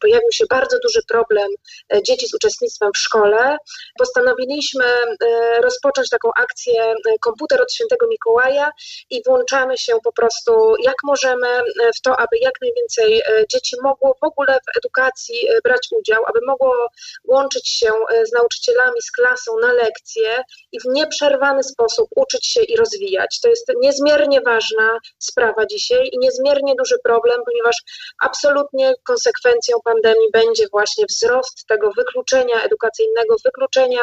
[0.00, 1.48] pojawił się bardzo duży problem
[1.94, 3.56] e, dzieci z uczestnictwem w szkole,
[3.98, 8.70] postanowiliśmy e, rozpocząć taką akcję Komputer od Świętego Mikołaja
[9.10, 11.62] i włączamy się po prostu jak możemy
[11.96, 16.22] w to, aby jak najwięcej e, dzieci mogło w ogóle w edukacji e, brać udział,
[16.26, 16.88] aby mogło
[17.24, 22.62] łączyć się e, z nauczycielami, z klasą na lekcje i w nieprzerwany sposób uczyć się
[22.62, 23.40] i rozwijać.
[23.40, 27.76] To jest niezmiernie ważna sprawa dzisiaj i niezmiernie duży problem, ponieważ
[28.22, 34.02] absolutnie konsekwencją pandemii będzie właśnie wzrost tego wykluczenia edukacyjnego, wykluczenia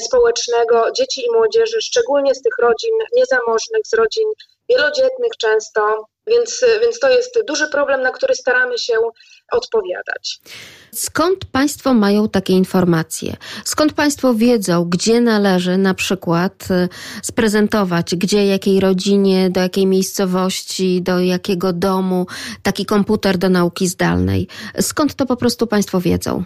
[0.00, 4.28] społecznego dzieci i młodzieży, szczególnie z tych rodzin niezamożnych, z rodzin
[4.68, 8.94] wielodzietnych często, więc, więc to jest duży problem, na który staramy się
[9.52, 10.40] odpowiadać.
[10.92, 13.36] Skąd Państwo mają takie informacje?
[13.64, 16.88] Skąd Państwo wiedzą, gdzie należy na przykład y,
[17.22, 22.26] sprezentować, gdzie, jakiej rodzinie, do jakiej miejscowości, do jakiego domu
[22.62, 24.48] taki komputer do nauki zdalnej?
[24.80, 26.44] Skąd to po prostu Państwo wiedzą?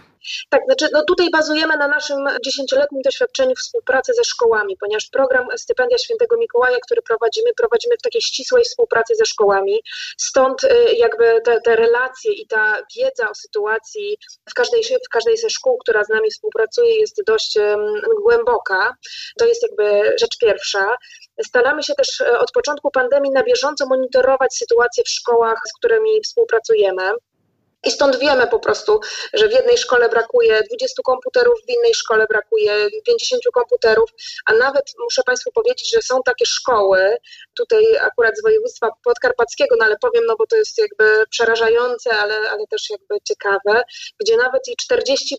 [0.50, 5.98] Tak, znaczy no tutaj bazujemy na naszym dziesięcioletnim doświadczeniu współpracy ze szkołami, ponieważ program Stypendia
[5.98, 9.82] Świętego Mikołaja, który prowadzimy, prowadzimy w takiej ścisłej współpracy ze szkołami.
[10.16, 14.18] Stąd y, jakby te, te relacje i ta wiedza o sytuacji
[14.50, 17.58] w każdej, w każdej ze szkół, która z nami współpracuje, jest dość
[18.22, 18.94] głęboka.
[19.38, 20.96] To jest jakby rzecz pierwsza.
[21.46, 26.20] Staramy się też y, od początku pandemii na bieżąco monitorować sytuację w szkołach, z którymi
[26.24, 27.10] współpracujemy.
[27.86, 29.00] I stąd wiemy po prostu,
[29.32, 32.72] że w jednej szkole brakuje 20 komputerów, w innej szkole brakuje
[33.06, 34.10] 50 komputerów,
[34.46, 37.16] a nawet muszę Państwu powiedzieć, że są takie szkoły,
[37.54, 42.34] tutaj akurat z województwa podkarpackiego, no ale powiem, no bo to jest jakby przerażające, ale,
[42.34, 43.82] ale też jakby ciekawe,
[44.20, 45.36] gdzie nawet i 40%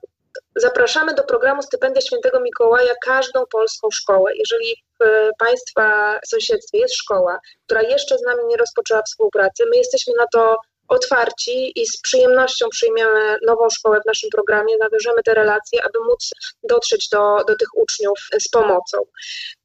[0.56, 4.32] zapraszamy do programu Stypendia Świętego Mikołaja każdą polską szkołę.
[4.36, 10.14] Jeżeli w Państwa sąsiedztwie jest szkoła, która jeszcze z nami nie rozpoczęła współpracy, my jesteśmy
[10.18, 10.58] na to
[10.90, 16.30] otwarci i z przyjemnością przyjmiemy nową szkołę w naszym programie, nawiążemy te relacje, aby móc
[16.64, 18.98] dotrzeć do, do tych uczniów z pomocą.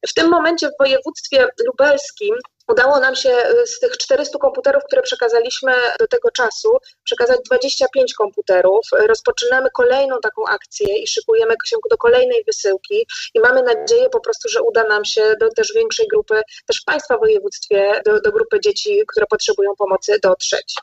[0.09, 2.37] W tym momencie w województwie lubelskim
[2.69, 6.69] Udało nam się y, z tych 400 komputerów, które przekazaliśmy do tego czasu,
[7.05, 8.87] przekazać 25 komputerów.
[9.07, 14.49] Rozpoczynamy kolejną taką akcję i szykujemy się do kolejnej wysyłki i mamy nadzieję po prostu,
[14.49, 18.61] że uda nam się do też większej grupy, też w Państwa województwie, do, do grupy
[18.61, 20.75] dzieci, które potrzebują pomocy dotrzeć.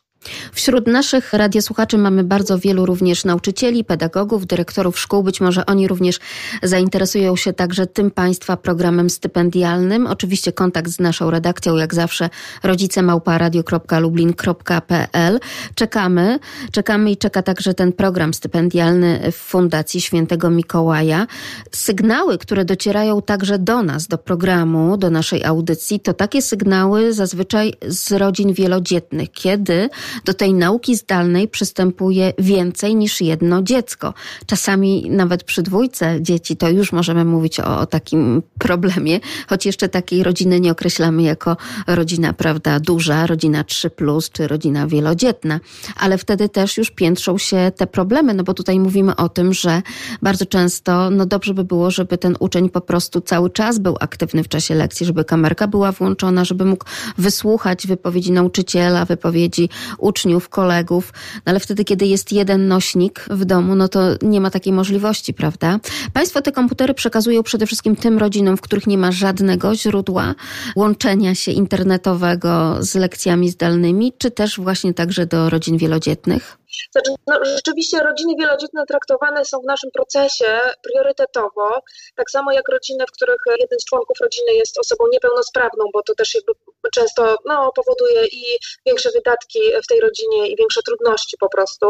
[0.54, 5.24] Wśród naszych radiosłuchaczy mamy bardzo wielu również nauczycieli, pedagogów, dyrektorów szkół.
[5.24, 6.20] Być może oni również
[6.64, 10.08] zainteresują się także tym Państwa programem stypendialnym.
[10.08, 12.30] Oczywiście kontakt z naszą redakcją, jak zawsze,
[12.64, 15.40] rodzicemałparadio.lublin.pl.
[15.76, 16.40] Czekamy,
[16.72, 21.28] czekamy i czeka także ten program stypendialny w Fundacji Świętego Mikołaja.
[21.72, 27.74] Sygnały, które docierają także do nas, do programu, do naszej audycji, to takie sygnały zazwyczaj
[27.88, 29.90] z rodzin wielodzietnych, kiedy
[30.26, 34.14] do tej nauki zdalnej przystępuje więcej niż jedno dziecko.
[34.46, 39.90] Czasami nawet przy dwójce dzieci to już możemy mówić o, o takim problemie, choć jeszcze
[39.90, 41.58] takiej rodziny nie określamy jako
[41.88, 45.60] rodzina, prawda, duża, rodzina 3, plus, czy rodzina wielodzietna,
[45.98, 49.82] ale wtedy też już piętrzą się te problemy, no bo tutaj mówimy o tym, że
[50.22, 54.44] bardzo często, no dobrze by było, żeby ten uczeń po prostu cały czas był aktywny
[54.44, 56.86] w czasie lekcji, żeby kamerka była włączona, żeby mógł
[57.18, 59.70] wysłuchać wypowiedzi nauczyciela, wypowiedzi
[60.02, 64.52] uczniów, kolegów, no ale wtedy, kiedy jest jeden nośnik w domu, no to nie ma
[64.52, 65.80] takiej możliwości, prawda?
[66.14, 70.36] Państwo te komputery przekazują przede wszystkim tym rodzinom, w których nie ma żadnego źródła
[70.76, 76.58] łączenia się internetowego z lekcjami zdalnymi, czy też właśnie także do rodzin wielodzietnych?
[76.92, 81.82] Znaczy, no, rzeczywiście rodziny wielodzietne traktowane są w naszym procesie priorytetowo,
[82.16, 86.16] tak samo jak rodziny, w których jeden z członków rodziny jest osobą niepełnosprawną, bo to
[86.16, 86.54] też jakby
[86.94, 88.44] często no, powoduje i
[88.86, 91.86] większe wydatki w tej rodzinie i większe trudności po prostu,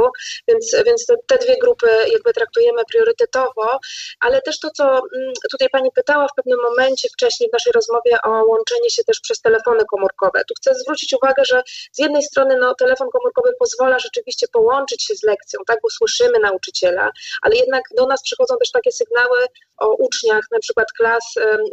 [0.47, 3.79] więc, więc te, te dwie grupy jakby traktujemy priorytetowo,
[4.19, 8.17] ale też to, co mm, tutaj Pani pytała w pewnym momencie wcześniej w naszej rozmowie
[8.23, 10.41] o łączenie się też przez telefony komórkowe.
[10.47, 11.61] Tu chcę zwrócić uwagę, że
[11.91, 16.39] z jednej strony no, telefon komórkowy pozwala rzeczywiście połączyć się z lekcją, tak, bo słyszymy
[16.39, 17.11] nauczyciela,
[17.41, 19.37] ale jednak do nas przychodzą też takie sygnały
[19.77, 21.23] o uczniach na przykład klas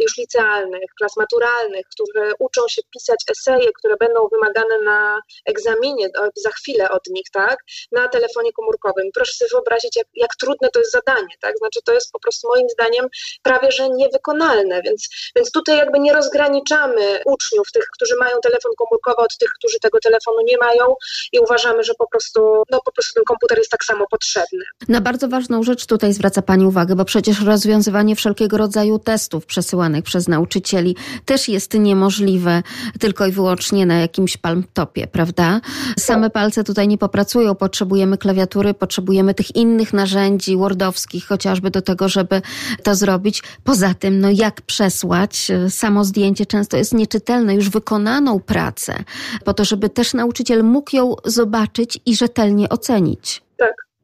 [0.00, 6.50] już licealnych, klas maturalnych, którzy uczą się pisać eseje, które będą wymagane na egzaminie za
[6.50, 7.58] chwilę od nich, tak,
[7.92, 9.06] na telefonie komórkowym.
[9.14, 12.48] Proszę sobie wyobrazić, jak, jak trudne to jest zadanie, tak, znaczy to jest po prostu
[12.48, 13.06] moim zdaniem
[13.42, 19.16] prawie, że niewykonalne, więc, więc tutaj jakby nie rozgraniczamy uczniów, tych, którzy mają telefon komórkowy
[19.16, 20.94] od tych, którzy tego telefonu nie mają
[21.32, 22.40] i uważamy, że po prostu,
[22.70, 24.64] no po prostu ten komputer jest tak samo potrzebny.
[24.88, 30.04] Na bardzo ważną rzecz tutaj zwraca Pani uwagę, bo przecież rozwiązywanie wszelkiego rodzaju testów przesyłanych
[30.04, 32.62] przez nauczycieli też jest niemożliwe
[32.98, 35.60] tylko i wyłącznie na jakimś palmtopie, prawda?
[35.98, 42.08] Same palce tutaj nie popracują, potrzebujemy klawiatury, potrzebujemy tych innych narzędzi wordowskich, chociażby do tego,
[42.08, 42.42] żeby
[42.82, 43.42] to zrobić.
[43.64, 49.04] Poza tym, no jak przesłać samo zdjęcie często jest nieczytelne, już wykonaną pracę,
[49.44, 53.47] po to, żeby też nauczyciel mógł ją zobaczyć i rzetelnie ocenić.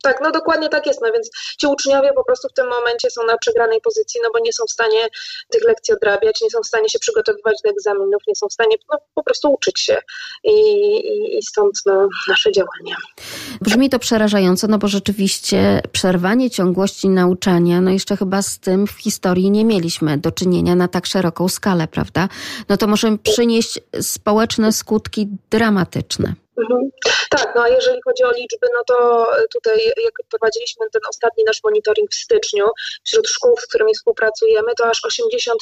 [0.04, 0.20] Tak.
[0.22, 1.30] No dokładnie tak jest, no więc
[1.60, 4.64] ci uczniowie po prostu w tym momencie są na przegranej pozycji, no bo nie są
[4.68, 5.08] w stanie
[5.50, 8.76] tych lekcji odrabiać, nie są w stanie się przygotowywać do egzaminów, nie są w stanie
[8.92, 9.98] no, po prostu uczyć się
[10.44, 12.96] i, i, i stąd no, nasze działania.
[13.60, 18.90] Brzmi to przerażająco, no bo rzeczywiście przerwanie ciągłości nauczania, no jeszcze chyba z tym w
[18.90, 22.28] historii nie mieliśmy do czynienia na tak szeroką skalę, prawda?
[22.68, 26.43] No to może przynieść społeczne skutki dramatyczne.
[26.56, 26.90] Mhm.
[27.30, 31.60] Tak, no a jeżeli chodzi o liczby, no to tutaj jak prowadziliśmy ten ostatni nasz
[31.64, 32.66] monitoring w styczniu
[33.04, 35.54] wśród szkół, z którymi współpracujemy, to aż 86%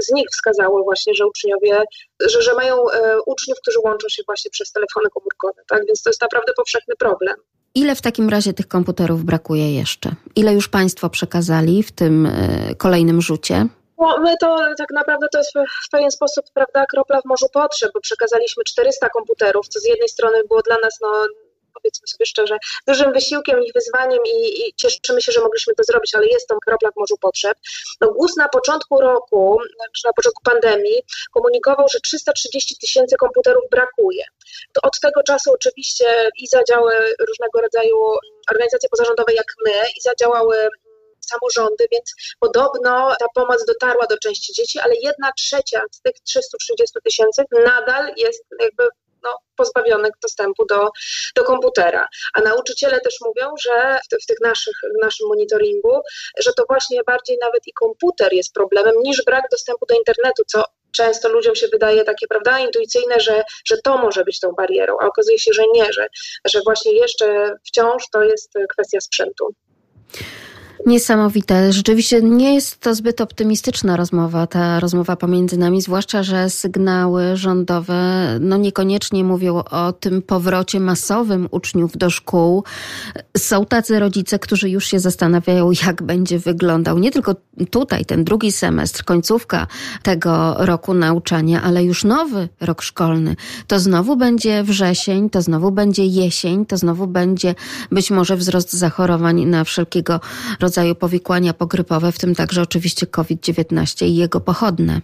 [0.00, 1.84] z nich wskazało właśnie, że uczniowie,
[2.20, 5.86] że, że mają e, uczniów, którzy łączą się właśnie przez telefony komórkowe, tak?
[5.86, 7.34] Więc to jest naprawdę powszechny problem.
[7.74, 10.14] Ile w takim razie tych komputerów brakuje jeszcze?
[10.36, 13.66] Ile już Państwo przekazali w tym e, kolejnym rzucie?
[13.98, 15.52] No, my to tak naprawdę to jest
[15.86, 20.08] w pewien sposób, prawda, kropla w morzu potrzeb, bo przekazaliśmy 400 komputerów, co z jednej
[20.08, 21.26] strony było dla nas no,
[21.74, 26.14] powiedzmy sobie szczerze, dużym wysiłkiem i wyzwaniem i, i cieszymy się, że mogliśmy to zrobić,
[26.14, 27.58] ale jest to kropla w morzu potrzeb.
[28.00, 34.24] No, GUS na początku roku, znaczy na początku pandemii, komunikował, że 330 tysięcy komputerów brakuje.
[34.72, 36.92] To od tego czasu oczywiście i zadziały
[37.28, 37.96] różnego rodzaju
[38.50, 40.68] organizacje pozarządowe jak my i zadziałały
[41.30, 46.98] samorządy, więc podobno ta pomoc dotarła do części dzieci, ale jedna trzecia z tych 330
[47.04, 48.88] tysięcy nadal jest jakby
[49.22, 50.88] no, pozbawionych dostępu do,
[51.36, 52.08] do komputera.
[52.34, 56.00] A nauczyciele też mówią, że w, w tych naszych, w naszym monitoringu,
[56.38, 60.64] że to właśnie bardziej nawet i komputer jest problemem niż brak dostępu do internetu, co
[60.92, 65.06] często ludziom się wydaje takie, prawda, intuicyjne, że, że to może być tą barierą, a
[65.06, 66.06] okazuje się, że nie, że,
[66.44, 69.54] że właśnie jeszcze wciąż to jest kwestia sprzętu.
[70.86, 71.72] Niesamowite.
[71.72, 77.98] Rzeczywiście nie jest to zbyt optymistyczna rozmowa, ta rozmowa pomiędzy nami, zwłaszcza, że sygnały rządowe
[78.40, 82.64] no niekoniecznie mówią o tym powrocie masowym uczniów do szkół.
[83.36, 87.34] Są tacy rodzice, którzy już się zastanawiają, jak będzie wyglądał nie tylko
[87.70, 89.66] tutaj ten drugi semestr, końcówka
[90.02, 93.36] tego roku nauczania, ale już nowy rok szkolny.
[93.66, 97.54] To znowu będzie wrzesień, to znowu będzie jesień, to znowu będzie
[97.92, 100.20] być może wzrost zachorowań na wszelkiego
[100.60, 105.00] rodzaju rodzaju powikłania pogrypowe, w tym także oczywiście COVID-19 i jego pochodne.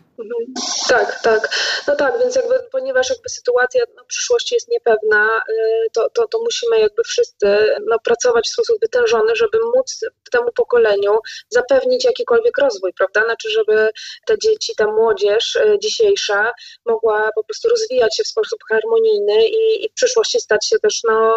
[0.88, 1.48] Tak, tak.
[1.88, 6.38] No tak, więc jakby, ponieważ jakby sytuacja no, przyszłości jest niepewna, y, to, to, to
[6.38, 7.46] musimy jakby wszyscy
[7.86, 10.00] no, pracować w sposób wytężony, żeby móc
[10.32, 13.24] temu pokoleniu zapewnić jakikolwiek rozwój, prawda?
[13.24, 13.88] Znaczy, żeby
[14.26, 16.52] te dzieci, ta młodzież y, dzisiejsza
[16.86, 21.00] mogła po prostu rozwijać się w sposób harmonijny i, i w przyszłości stać się też
[21.04, 21.36] no,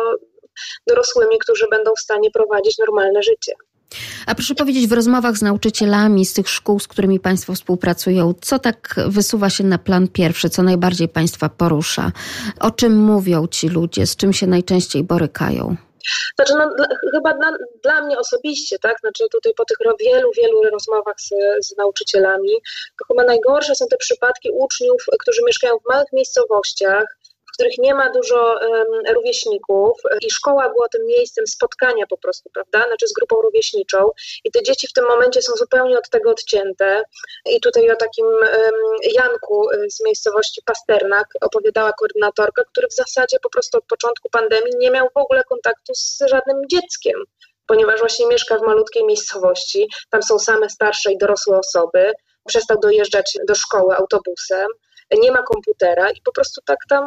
[0.88, 3.54] dorosłymi, którzy będą w stanie prowadzić normalne życie.
[4.26, 8.60] A proszę powiedzieć, w rozmowach z nauczycielami z tych szkół, z którymi Państwo współpracują, co
[8.60, 12.12] tak wysuwa się na plan pierwszy, co najbardziej Państwa porusza?
[12.60, 15.76] O czym mówią ci ludzie, z czym się najczęściej borykają?
[16.36, 17.52] Znaczy, no, dla, chyba dla,
[17.84, 21.30] dla, mnie osobiście, tak, znaczy tutaj po tych wielu, wielu rozmowach z,
[21.68, 22.52] z nauczycielami,
[23.00, 27.18] to chyba najgorsze są te przypadki uczniów, którzy mieszkają w małych miejscowościach,
[27.58, 28.60] których nie ma dużo
[29.16, 34.10] rówieśników i szkoła była tym miejscem spotkania po prostu, prawda, znaczy z grupą rówieśniczą
[34.44, 37.04] i te dzieci w tym momencie są zupełnie od tego odcięte.
[37.46, 38.26] I tutaj o takim
[39.14, 44.74] Janku y, z miejscowości Pasternak opowiadała koordynatorka, który w zasadzie po prostu od początku pandemii
[44.80, 47.24] nie miał w ogóle kontaktu z żadnym dzieckiem,
[47.68, 52.12] ponieważ właśnie mieszka w malutkiej miejscowości, tam są same starsze i dorosłe osoby,
[52.48, 54.68] przestał dojeżdżać do szkoły autobusem,
[55.16, 57.04] nie ma komputera i po prostu tak tam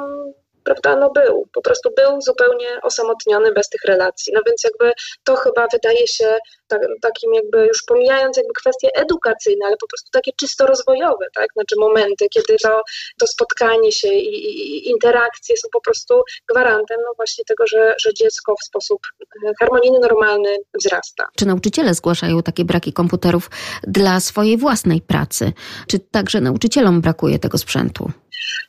[0.71, 4.33] prawda, no był, po prostu był zupełnie osamotniony bez tych relacji.
[4.33, 4.93] No więc jakby
[5.25, 6.37] to chyba wydaje się
[6.68, 11.47] tak, takim jakby już pomijając jakby kwestie edukacyjne, ale po prostu takie czysto rozwojowe, tak,
[11.53, 12.83] znaczy momenty, kiedy to,
[13.18, 18.14] to spotkanie się i, i interakcje są po prostu gwarantem no właśnie tego, że, że
[18.14, 19.01] dziecko w sposób
[19.47, 21.29] e, harmonijny, normalny wzrasta.
[21.37, 23.51] Czy nauczyciele zgłaszają takie braki komputerów
[23.83, 25.53] dla swojej własnej pracy?
[25.89, 28.11] Czy także nauczycielom brakuje tego sprzętu?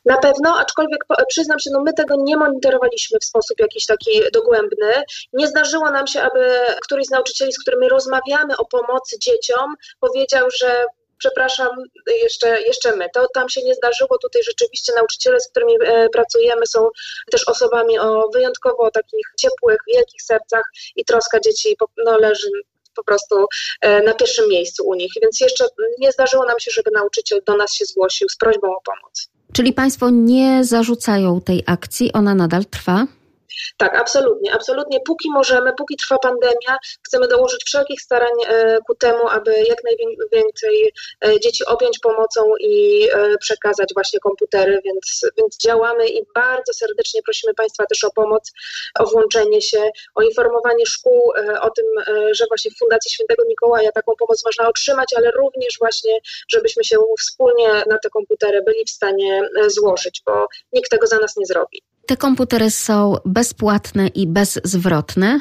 [0.04, 4.92] Na pewno, aczkolwiek przyznam się, no my tego nie monitorowaliśmy w sposób jakiś taki dogłębny.
[5.32, 6.50] Nie zdarzyło nam się, aby
[6.82, 10.84] któryś z nauczycieli, z którymi rozmawiamy o pomocy dzieciom, powiedział, że
[11.22, 11.68] przepraszam,
[12.22, 13.06] jeszcze, jeszcze my.
[13.14, 14.18] To tam się nie zdarzyło.
[14.18, 16.88] Tutaj rzeczywiście nauczyciele, z którymi e, pracujemy, są
[17.30, 20.62] też osobami o wyjątkowo takich ciepłych, wielkich sercach
[20.96, 22.50] i troska dzieci no, leży
[22.96, 23.46] po prostu
[23.80, 25.12] e, na pierwszym miejscu u nich.
[25.22, 25.66] Więc jeszcze
[25.98, 29.28] nie zdarzyło nam się, żeby nauczyciel do nas się zgłosił z prośbą o pomoc.
[29.52, 33.06] Czyli Państwo nie zarzucają tej akcji, ona nadal trwa?
[33.76, 35.00] Tak, absolutnie, absolutnie.
[35.06, 40.92] Póki możemy, póki trwa pandemia, chcemy dołożyć wszelkich starań e, ku temu, aby jak najwięcej
[41.24, 47.22] e, dzieci objąć pomocą i e, przekazać właśnie komputery, więc, więc działamy i bardzo serdecznie
[47.22, 48.52] prosimy Państwa też o pomoc,
[48.98, 51.84] o włączenie się, o informowanie szkół o tym,
[52.32, 56.96] że właśnie w Fundacji Świętego Mikołaja taką pomoc można otrzymać, ale również właśnie, żebyśmy się
[57.18, 61.82] wspólnie na te komputery byli w stanie złożyć, bo nikt tego za nas nie zrobi.
[62.06, 65.40] Te komputery są bezpłatne i bezzwrotne?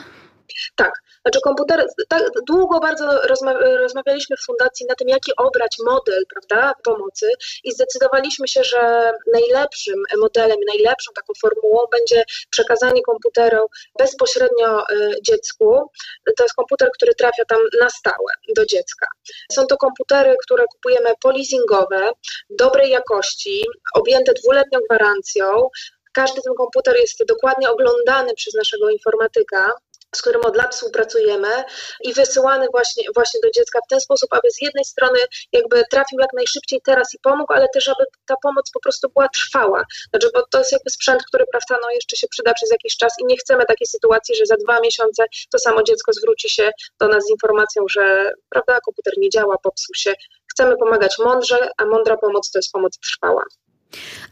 [0.75, 1.01] Tak.
[1.21, 6.73] Znaczy komputer, tak długo bardzo rozma rozmawialiśmy w fundacji na tym, jaki obrać model prawda,
[6.83, 7.31] pomocy
[7.63, 13.67] i zdecydowaliśmy się, że najlepszym modelem, najlepszą taką formułą będzie przekazanie komputeru
[13.99, 15.89] bezpośrednio e, dziecku.
[16.37, 19.07] To jest komputer, który trafia tam na stałe do dziecka.
[19.51, 22.11] Są to komputery, które kupujemy polizingowe,
[22.49, 25.69] dobrej jakości, objęte dwuletnią gwarancją,
[26.11, 29.71] każdy ten komputer jest dokładnie oglądany przez naszego informatyka
[30.15, 31.63] z którym od lat współpracujemy
[32.03, 35.19] i wysyłany właśnie, właśnie do dziecka w ten sposób, aby z jednej strony
[35.51, 39.29] jakby trafił jak najszybciej teraz i pomógł, ale też aby ta pomoc po prostu była
[39.29, 39.83] trwała.
[40.09, 43.13] Znaczy, bo to jest jakby sprzęt, który prawda, no jeszcze się przyda przez jakiś czas
[43.19, 47.07] i nie chcemy takiej sytuacji, że za dwa miesiące to samo dziecko zwróci się do
[47.07, 50.13] nas z informacją, że prawda, komputer nie działa, popsuł się.
[50.51, 53.43] Chcemy pomagać mądrze, a mądra pomoc to jest pomoc trwała.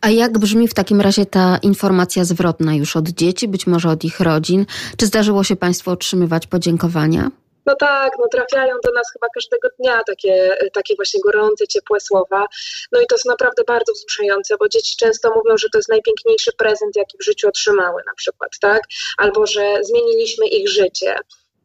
[0.02, 4.04] A jak brzmi w takim razie ta informacja zwrotna już od dzieci, być może od
[4.04, 4.66] ich rodzin?
[4.98, 7.32] Czy zdarzyło się Państwu otrzymywać podziękowania?
[7.70, 12.46] No tak, no trafiają do nas chyba każdego dnia takie, takie właśnie gorące, ciepłe słowa.
[12.92, 16.52] No i to jest naprawdę bardzo wzruszające, bo dzieci często mówią, że to jest najpiękniejszy
[16.58, 18.82] prezent, jaki w życiu otrzymały na przykład, tak?
[19.18, 21.16] Albo, że zmieniliśmy ich życie,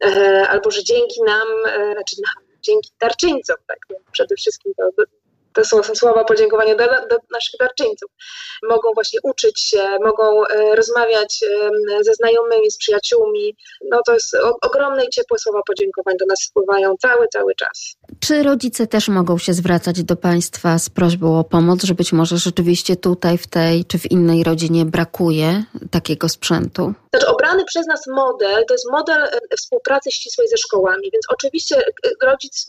[0.03, 3.79] e, albo, że dzięki nam, e, znaczy nam, dzięki darczyńcom, tak?
[4.11, 4.83] Przede wszystkim to
[5.55, 6.85] to są słowa podziękowania do,
[7.31, 8.11] naszych darczyńców.
[8.63, 11.39] Mogą właśnie uczyć się, mogą e, rozmawiać
[12.01, 13.55] ze znajomymi, z przyjaciółmi.
[13.91, 17.95] No to jest ogromne i ciepłe słowa podziękowań do nas spływają cały, cały czas.
[18.19, 22.37] Czy rodzice też mogą się zwracać do Państwa z prośbą o pomoc, że być może
[22.37, 26.93] rzeczywiście tutaj w tej czy w innej rodzinie brakuje takiego sprzętu?
[27.15, 31.77] Znaczy, obrany przez nas model to jest model e, współpracy ścisłej ze szkołami, więc oczywiście
[31.77, 32.65] e, rodzic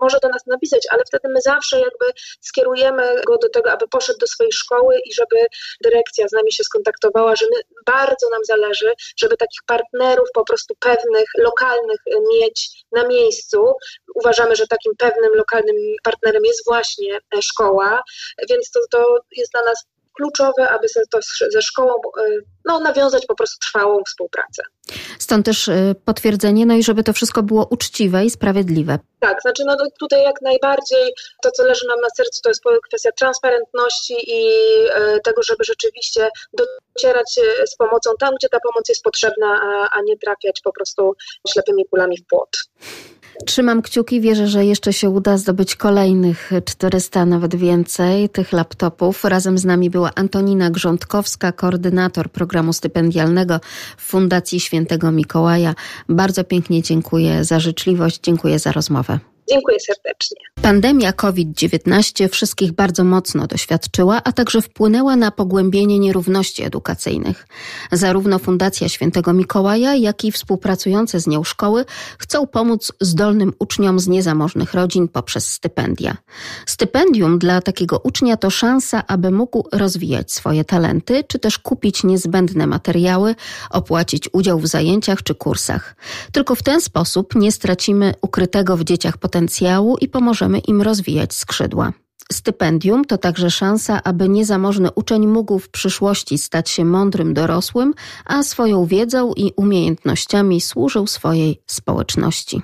[0.00, 2.06] może do nas napisać, ale wtedy my zawsze jakby
[2.40, 5.46] skierujemy go do tego, aby poszedł do swojej szkoły i żeby
[5.84, 10.74] dyrekcja z nami się skontaktowała, że my, bardzo nam zależy, żeby takich partnerów po prostu
[10.80, 12.00] pewnych, lokalnych
[12.32, 13.72] mieć na miejscu.
[14.14, 18.02] Uważamy, że takim pewnym lokalnym partnerem jest właśnie e, szkoła,
[18.50, 20.86] więc to, to jest dla nas kluczowe, aby
[21.52, 22.22] ze szkołą e,
[22.64, 24.62] no, nawiązać po prostu trwałą współpracę.
[25.18, 28.98] Stąd też e, potwierdzenie, no i żeby to wszystko było uczciwe i sprawiedliwe.
[29.20, 31.12] Tak, znaczy no tutaj jak najbardziej
[31.42, 34.48] to, co leży nam na sercu, to jest kwestia transparentności i
[34.94, 39.60] e, tego, żeby rzeczywiście docierać z pomocą tam, gdzie ta pomoc jest potrzebna,
[39.92, 41.14] a nie trafiać po prostu
[41.52, 42.50] ślepymi kulami w płot.
[43.46, 49.24] Trzymam kciuki, wierzę, że jeszcze się uda zdobyć kolejnych 400, nawet więcej tych laptopów.
[49.24, 53.60] Razem z nami była Antonina Grządkowska, koordynator programu stypendialnego
[53.96, 55.74] w Fundacji Świętego Mikołaja.
[56.08, 59.09] Bardzo pięknie dziękuję za życzliwość, dziękuję za rozmowę.
[59.50, 60.36] Dziękuję serdecznie.
[60.62, 67.46] Pandemia COVID-19 wszystkich bardzo mocno doświadczyła, a także wpłynęła na pogłębienie nierówności edukacyjnych.
[67.92, 71.84] Zarówno Fundacja Świętego Mikołaja, jak i współpracujące z nią szkoły
[72.18, 76.16] chcą pomóc zdolnym uczniom z niezamożnych rodzin poprzez stypendia.
[76.66, 82.66] Stypendium dla takiego ucznia to szansa, aby mógł rozwijać swoje talenty, czy też kupić niezbędne
[82.66, 83.34] materiały,
[83.70, 85.96] opłacić udział w zajęciach czy kursach.
[86.32, 89.39] Tylko w ten sposób nie stracimy ukrytego w dzieciach potencjału
[90.00, 91.92] i pomożemy im rozwijać skrzydła.
[92.32, 98.42] Stypendium to także szansa, aby niezamożny uczeń mógł w przyszłości stać się mądrym dorosłym, a
[98.42, 102.62] swoją wiedzą i umiejętnościami służył swojej społeczności.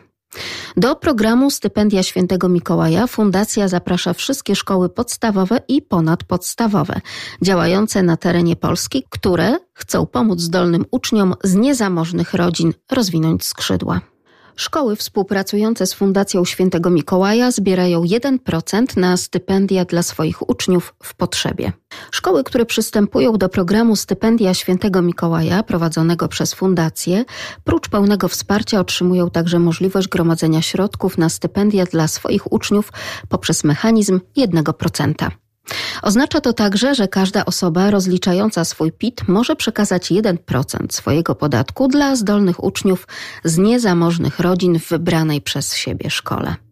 [0.77, 7.01] Do programu Stypendia Świętego Mikołaja Fundacja zaprasza wszystkie szkoły podstawowe i ponadpodstawowe
[7.43, 14.01] działające na terenie Polski, które chcą pomóc zdolnym uczniom z niezamożnych rodzin rozwinąć skrzydła.
[14.57, 21.73] Szkoły współpracujące z Fundacją Świętego Mikołaja zbierają 1% na stypendia dla swoich uczniów w potrzebie.
[22.11, 27.25] Szkoły, które przystępują do programu Stypendia Świętego Mikołaja prowadzonego przez Fundację,
[27.65, 32.93] prócz pełnego wsparcia otrzymują także możliwość gromadzenia środków na stypendia dla swoich uczniów
[33.29, 35.31] poprzez mechanizm 1%.
[36.03, 42.17] Oznacza to także, że każda osoba rozliczająca swój PIT może przekazać 1% swojego podatku dla
[42.17, 43.07] zdolnych uczniów
[43.45, 46.66] z niezamożnych rodzin w wybranej przez siebie szkole.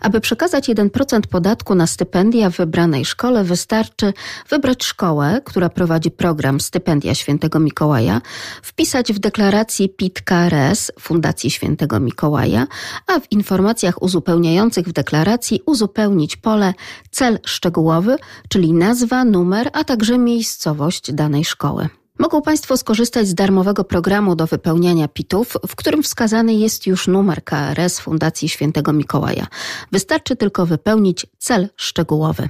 [0.00, 4.12] Aby przekazać 1% podatku na stypendia wybranej szkole, wystarczy
[4.48, 8.20] wybrać szkołę, która prowadzi program Stypendia Świętego Mikołaja,
[8.62, 12.66] wpisać w deklaracji PIT-KRS Fundacji Świętego Mikołaja,
[13.06, 16.74] a w informacjach uzupełniających w deklaracji uzupełnić pole
[17.10, 18.16] cel szczegółowy,
[18.48, 21.99] czyli nazwa, numer, a także miejscowość danej szkoły.
[22.20, 27.44] Mogą Państwo skorzystać z darmowego programu do wypełniania PIT-ów, w którym wskazany jest już numer
[27.44, 29.46] KRS Fundacji Świętego Mikołaja.
[29.92, 32.48] Wystarczy tylko wypełnić cel szczegółowy.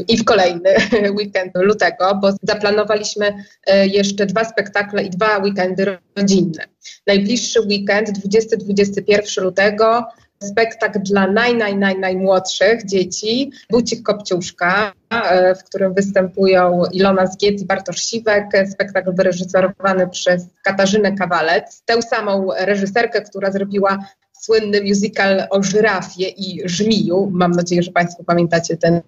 [0.09, 0.70] i w kolejny
[1.18, 3.34] weekend lutego, bo zaplanowaliśmy
[3.66, 6.64] e, jeszcze dwa spektakle i dwa weekendy rodzinne.
[7.07, 10.05] Najbliższy weekend, 20-21 lutego,
[10.43, 17.61] spektakl dla naj, naj, naj, najmłodszych dzieci, Bucik Kopciuszka, e, w którym występują Ilona Zgiet
[17.61, 23.99] i Bartosz Siwek, spektakl wyreżyserowany przez Katarzynę Kawalec, tę samą reżyserkę, która zrobiła
[24.41, 27.30] słynny musical o żyrafie i żmiju.
[27.32, 29.01] Mam nadzieję, że Państwo pamiętacie ten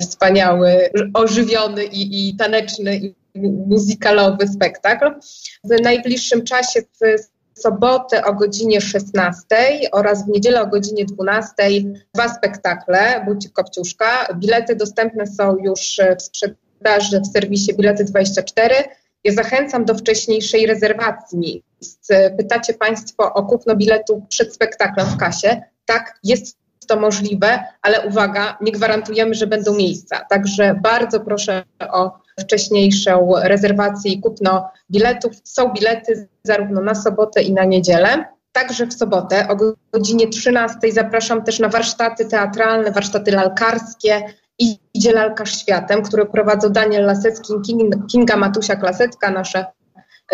[0.00, 3.14] wspaniały, ożywiony i, i taneczny i
[3.66, 5.14] muzykalowy spektakl.
[5.64, 6.82] W najbliższym czasie
[7.62, 9.46] sobotę o godzinie 16
[9.92, 11.54] oraz w niedzielę o godzinie 12
[12.14, 14.26] dwa spektakle Bucik Kopciuszka.
[14.34, 18.74] Bilety dostępne są już w sprzedaży w serwisie Bilety 24.
[19.24, 22.08] Ja zachęcam do wcześniejszej rezerwacji miejsc.
[22.36, 25.62] Pytacie Państwo o kupno biletu przed spektaklem w kasie.
[25.84, 26.56] Tak, jest
[26.88, 30.26] to możliwe, ale uwaga, nie gwarantujemy, że będą miejsca.
[30.30, 35.32] Także bardzo proszę o wcześniejszą rezerwację i kupno biletów.
[35.44, 38.24] Są bilety zarówno na sobotę i na niedzielę.
[38.52, 39.56] Także w sobotę o
[39.92, 44.22] godzinie 13 zapraszam też na warsztaty teatralne, warsztaty lalkarskie
[44.94, 47.52] idzie lalkarz światem, które prowadzą Daniel Lasecki
[48.10, 49.66] Kinga Matusia-Klasecka, nasze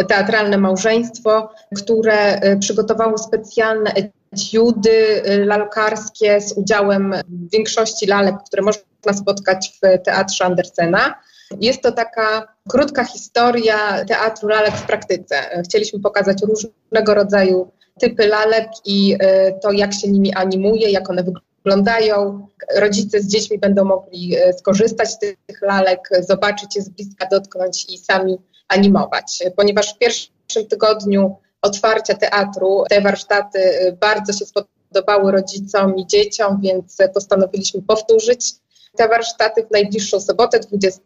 [0.09, 3.93] teatralne małżeństwo, które y, przygotowało specjalne
[4.35, 7.15] etiudy y, lalkarskie z udziałem
[7.53, 11.15] większości lalek, które można spotkać w teatrze Andersena.
[11.61, 15.63] Jest to taka krótka historia teatru lalek w praktyce.
[15.65, 17.71] Chcieliśmy pokazać różnego rodzaju
[18.01, 21.25] typy lalek i e, to, jak się nimi animuje, jak one
[21.65, 22.47] wyglądają.
[22.77, 27.87] Rodzice z dziećmi będą mogli e, skorzystać z tych lalek, zobaczyć je z bliska, dotknąć
[27.89, 29.43] i sami animować.
[29.57, 32.85] Ponieważ w pierwszym tygodniu otwarcia teatru.
[32.89, 38.55] Te warsztaty e, bardzo się spodobały rodzicom i dzieciom, więc postanowiliśmy powtórzyć
[38.97, 41.01] te warsztaty w najbliższą sobotę 20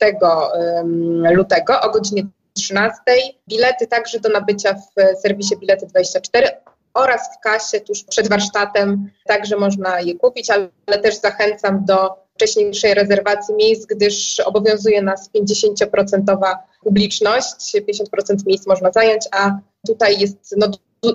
[1.31, 3.01] lutego o godzinie 13.
[3.49, 6.49] Bilety także do nabycia w serwisie Bilety 24
[6.95, 12.95] oraz w kasie tuż przed warsztatem, także można je kupić, ale też zachęcam do wcześniejszej
[12.95, 16.55] rezerwacji miejsc, gdyż obowiązuje nas 50%
[16.85, 19.59] publiczność, 50% miejsc można zająć, a
[19.89, 20.71] tutaj jest no,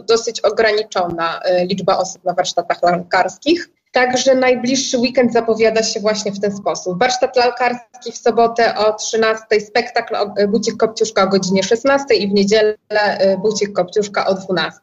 [0.08, 3.70] dosyć ograniczona e, liczba osób na warsztatach lalkarskich.
[3.92, 7.00] Także najbliższy weekend zapowiada się właśnie w ten sposób.
[7.00, 10.16] Warsztat lalkarski w sobotę o 13, spektakl
[10.48, 12.76] Bucik Kopciuszka o godzinie 16 i w niedzielę
[13.34, 14.80] y, Bucik Kopciuszka o 12.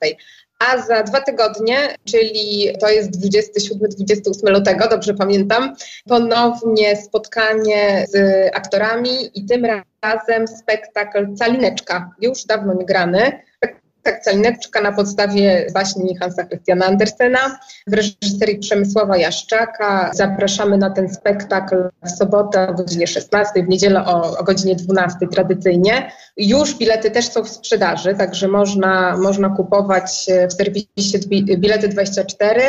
[0.59, 5.75] A za dwa tygodnie, czyli to jest 27-28 lutego, dobrze pamiętam,
[6.09, 8.17] ponownie spotkanie z
[8.57, 9.67] aktorami i tym
[10.03, 13.43] razem spektakl Calineczka, już dawno nie grany,
[14.03, 20.11] tak, Calineczka na podstawie baśni Hansa Christiana Andersena w reżyserii Przemysława Jaszczaka.
[20.15, 25.19] Zapraszamy na ten spektakl w sobotę o godzinie 16, w niedzielę o, o godzinie 12
[25.33, 26.13] tradycyjnie.
[26.37, 31.19] Już bilety też są w sprzedaży, także można, można kupować w serwisie
[31.57, 32.63] Bilety 24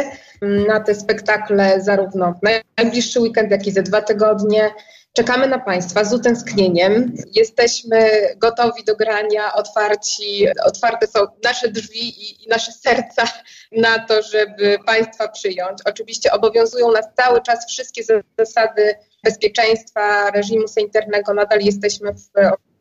[0.68, 2.40] na te spektakle zarówno w
[2.78, 4.72] najbliższy weekend, jak i za dwa tygodnie.
[5.14, 7.14] Czekamy na Państwa z utęsknieniem.
[7.36, 13.24] Jesteśmy gotowi do grania, otwarci, otwarte są nasze drzwi i, i nasze serca
[13.72, 15.80] na to, żeby Państwa przyjąć.
[15.86, 18.04] Oczywiście obowiązują nas cały czas wszystkie
[18.40, 21.34] zasady bezpieczeństwa, reżimu sanitarnego.
[21.34, 22.32] Nadal jesteśmy w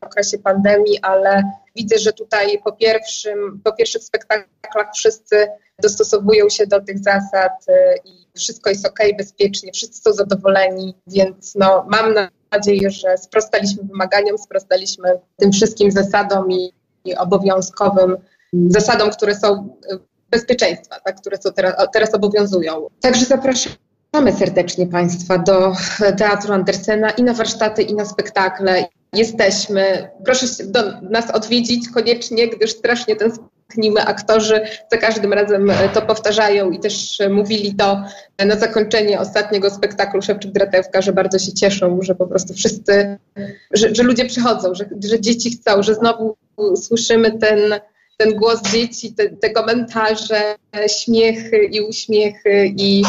[0.01, 1.43] okresie pandemii, ale
[1.77, 5.49] widzę, że tutaj po, pierwszym, po pierwszych spektaklach wszyscy
[5.83, 7.73] dostosowują się do tych zasad y,
[8.05, 12.15] i wszystko jest ok, bezpiecznie, wszyscy są zadowoleni, więc no, mam
[12.53, 16.73] nadzieję, że sprostaliśmy wymaganiom, sprostaliśmy tym wszystkim zasadom i,
[17.05, 18.17] i obowiązkowym
[18.53, 19.99] zasadom, które są y,
[20.31, 22.87] bezpieczeństwa, tak, które są teraz, teraz obowiązują.
[23.01, 25.73] Także zapraszamy serdecznie Państwa do
[26.19, 28.85] Teatru Andersena i na warsztaty, i na spektakle.
[29.13, 30.11] Jesteśmy.
[30.25, 30.47] Proszę
[31.03, 33.17] nas odwiedzić koniecznie, gdyż strasznie
[33.71, 34.01] tęsknimy.
[34.01, 34.61] Aktorzy
[34.91, 38.03] za każdym razem to powtarzają i też mówili to
[38.47, 43.19] na zakończenie ostatniego spektaklu Szewczyk Dratewka, że bardzo się cieszą, że po prostu wszyscy,
[43.73, 46.37] że, że ludzie przychodzą, że, że dzieci chcą, że znowu
[46.77, 47.81] słyszymy ten,
[48.17, 50.55] ten głos dzieci, te, te komentarze,
[50.89, 53.03] śmiechy i uśmiechy i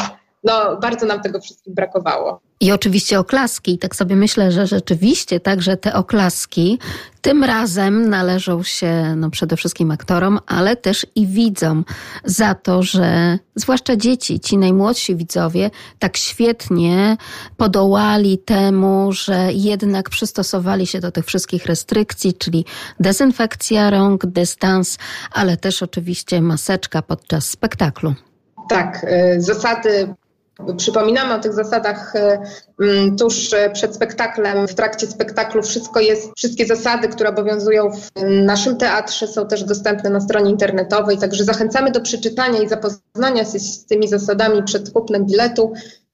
[0.44, 2.40] no, bardzo nam tego wszystkim brakowało.
[2.62, 3.74] I oczywiście oklaski.
[3.74, 6.80] I tak sobie myślę, że rzeczywiście także te oklaski
[7.22, 11.86] tym razem należą się no, przede wszystkim aktorom, ale też i widzom
[12.26, 15.70] za to, że zwłaszcza dzieci, ci najmłodsi widzowie,
[16.00, 17.18] tak świetnie
[17.58, 22.66] podołali temu, że jednak przystosowali się do tych wszystkich restrykcji, czyli
[23.00, 24.98] dezynfekcja rąk, dystans,
[25.32, 28.14] ale też oczywiście maseczka podczas spektaklu.
[28.70, 29.06] Tak,
[29.38, 30.14] y, zasady
[30.78, 32.42] Przypominamy o tych zasadach e,
[33.20, 35.64] tuż e, przed spektaklem, w trakcie spektaklu.
[35.64, 41.18] Wszystko jest, wszystkie zasady, które obowiązują w naszym teatrze są też dostępne na stronie internetowej,
[41.18, 45.74] także zachęcamy do przeczytania i zapoznania się z tymi zasadami przed kupnem biletu,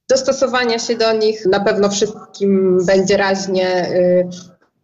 [0.10, 1.46] dostosowania się do nich.
[1.46, 3.90] Na pewno wszystkim będzie raźnie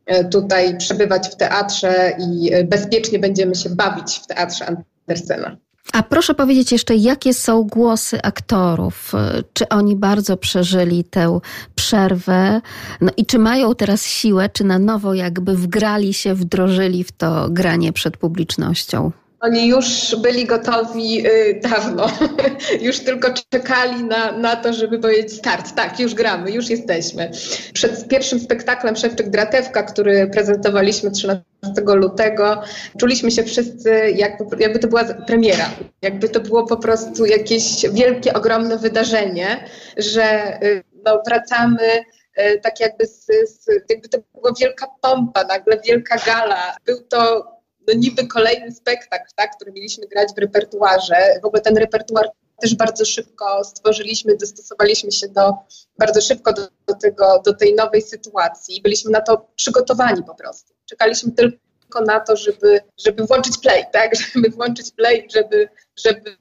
[0.05, 4.65] e, tutaj przebywać w teatrze i bezpiecznie będziemy się bawić w teatrze
[5.07, 5.57] Andersena.
[5.93, 9.11] A proszę powiedzieć jeszcze, jakie są głosy aktorów?
[9.53, 11.39] Czy oni bardzo przeżyli tę
[11.75, 12.61] przerwę?
[13.01, 17.49] No i czy mają teraz siłę, czy na nowo jakby wgrali się, wdrożyli w to
[17.49, 19.11] granie przed publicznością?
[19.43, 22.07] Oni już byli gotowi y, dawno,
[22.87, 25.75] już tylko czekali na, na to, żeby powiedzieć start.
[25.75, 27.31] Tak, już gramy, już jesteśmy.
[27.73, 31.43] Przed pierwszym spektaklem Szewczyk Dratewka, który prezentowaliśmy 13
[31.85, 32.61] lutego,
[32.99, 35.69] czuliśmy się wszyscy, jakby, jakby to była premiera,
[36.01, 39.65] jakby to było po prostu jakieś wielkie, ogromne wydarzenie,
[39.97, 42.03] że y, no, wracamy
[42.39, 46.75] y, tak jakby, z, z, jakby to była wielka pompa, nagle wielka gala.
[46.85, 47.52] Był to
[47.87, 51.15] no niby kolejny spektakl, tak, który mieliśmy grać w repertuarze.
[51.41, 52.29] W ogóle ten repertuar
[52.61, 55.53] też bardzo szybko stworzyliśmy, dostosowaliśmy się do,
[55.97, 58.81] bardzo szybko do, do, tego, do tej nowej sytuacji.
[58.81, 60.73] Byliśmy na to przygotowani po prostu.
[60.85, 65.69] Czekaliśmy tylko na to, żeby, żeby włączyć play, tak, żeby włączyć play, żeby,
[66.05, 66.37] żeby,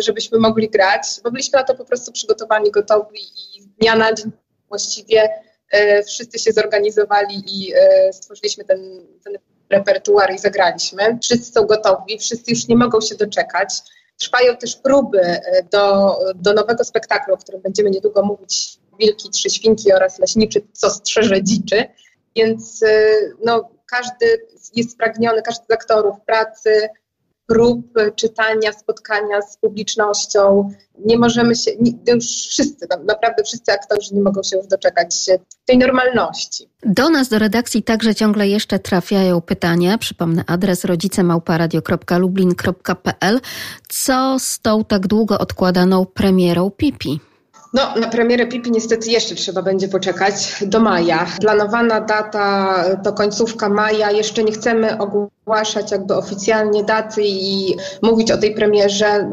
[0.00, 1.02] żebyśmy mogli grać.
[1.24, 4.30] Bo byliśmy na to po prostu przygotowani, gotowi i z dnia na dzień
[4.68, 5.28] właściwie
[5.70, 9.38] e, wszyscy się zorganizowali i e, stworzyliśmy ten, ten
[9.70, 11.18] repertuar i zagraliśmy.
[11.22, 13.68] Wszyscy są gotowi, wszyscy już nie mogą się doczekać.
[14.18, 19.50] Trwają też próby e, do, do nowego spektaklu, o którym będziemy niedługo mówić, Wilki, Trzy
[19.50, 21.84] Świnki oraz Leśniczy, co strzeże dziczy.
[22.36, 23.14] Więc e,
[23.44, 26.88] no, każdy jest spragniony, każdy z aktorów pracy,
[27.46, 27.86] prób
[28.16, 30.70] czytania, spotkania z publicznością.
[31.04, 31.70] Nie możemy się,
[32.08, 35.30] już wszyscy, naprawdę wszyscy aktorzy nie mogą się już doczekać
[35.64, 36.68] tej normalności.
[36.82, 39.98] Do nas, do redakcji także ciągle jeszcze trafiają pytania.
[39.98, 43.40] Przypomnę adres rodzicemałparadio.lublin.pl.
[43.88, 47.20] Co z tą tak długo odkładaną premierą Pipi?
[47.76, 51.26] No, na premierę Pipi niestety jeszcze trzeba będzie poczekać do maja.
[51.40, 54.10] Planowana data to końcówka maja.
[54.10, 59.30] Jeszcze nie chcemy ogłaszać jakby oficjalnie daty i mówić o tej premierze,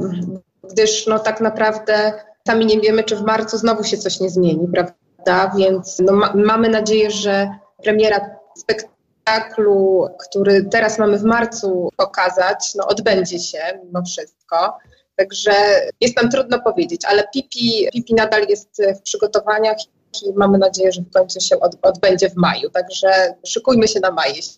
[0.72, 2.14] gdyż no tak naprawdę
[2.48, 5.54] sami nie wiemy, czy w marcu znowu się coś nie zmieni, prawda?
[5.58, 7.50] Więc no, ma mamy nadzieję, że
[7.84, 14.78] premiera spektaklu, który teraz mamy w marcu pokazać, no odbędzie się mimo wszystko.
[15.16, 15.52] Także
[16.02, 19.78] jest nam trudno powiedzieć, ale Pipi, Pipi nadal jest w przygotowaniach
[20.26, 22.70] i mamy nadzieję, że w końcu się od, odbędzie w maju.
[22.70, 24.58] Także szykujmy się na maj, jeśli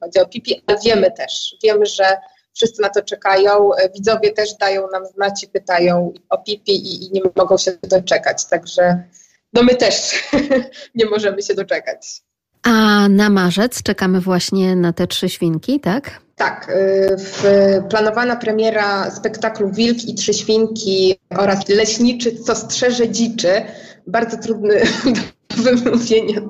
[0.00, 2.16] chodzi o Pipi, ale wiemy też, wiemy, że
[2.54, 3.70] wszyscy na to czekają.
[3.94, 8.44] Widzowie też dają nam znać i pytają o Pipi i, i nie mogą się doczekać.
[8.44, 9.04] Także
[9.52, 10.24] no my też
[10.94, 12.22] nie możemy się doczekać.
[12.62, 16.23] A na marzec czekamy właśnie na te trzy świnki, tak?
[16.36, 23.62] Tak, y, planowana premiera spektaklu Wilk i Trzy Świnki oraz Leśniczy, co strzeże dziczy,
[24.06, 24.82] bardzo trudny
[25.64, 26.40] do wymówienia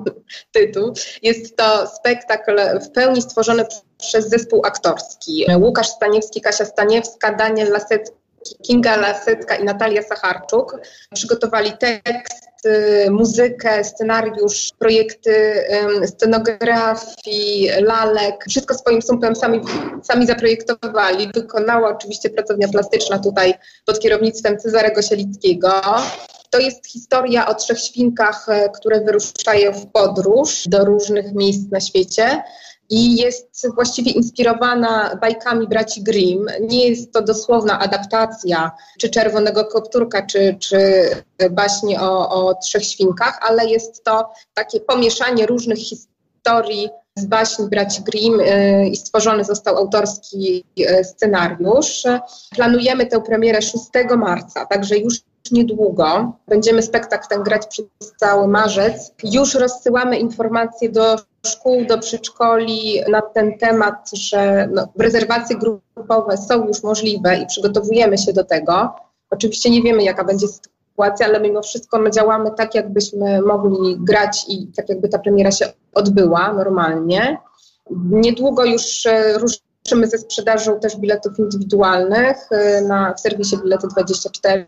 [0.51, 0.93] tytuł.
[1.21, 3.65] Jest to spektakl w pełni stworzony
[3.97, 5.45] przez zespół aktorski.
[5.59, 8.15] Łukasz Staniewski, Kasia Staniewska, Daniel Lasecki,
[8.67, 10.77] Kinga Lasecka i Natalia Sacharczuk
[11.13, 12.47] przygotowali tekst,
[13.09, 15.63] muzykę, scenariusz, projekty
[16.05, 19.61] scenografii, lalek, wszystko swoim sumpem sami,
[20.03, 21.31] sami zaprojektowali.
[21.33, 23.53] Wykonała oczywiście pracownia plastyczna tutaj
[23.85, 25.81] pod kierownictwem Cezarego Sielickiego.
[26.49, 31.79] To jest historia o trzech świnkach, e, które wyruszają w podróż do różnych miejsc na
[31.79, 32.43] świecie
[32.89, 36.47] i jest właściwie inspirowana bajkami braci Grimm.
[36.61, 41.09] Nie jest to dosłowna adaptacja czy Czerwonego Kopturka, czy, czy
[41.51, 48.01] baśni o, o Trzech Świnkach, ale jest to takie pomieszanie różnych historii z baśni braci
[48.03, 52.03] Grimm y, i stworzony został autorski y, scenariusz.
[52.55, 53.83] Planujemy tę premierę 6
[54.17, 55.15] marca, także już
[55.51, 56.33] niedługo.
[56.47, 59.13] Będziemy spektakl ten grać przez cały marzec.
[59.23, 61.15] Już rozsyłamy informacje do
[61.45, 68.17] szkół, do przedszkoli na ten temat, że no, rezerwacje grupowe są już możliwe i przygotowujemy
[68.17, 68.95] się do tego.
[69.29, 74.45] Oczywiście nie wiemy, jaka będzie sytuacja, ale mimo wszystko my działamy tak, jakbyśmy mogli grać
[74.49, 77.37] i tak, jakby ta premiera się odbyła normalnie.
[78.09, 84.67] Niedługo już e, ruszymy ze sprzedażą też biletów indywidualnych e, na, w serwisie Bilety 24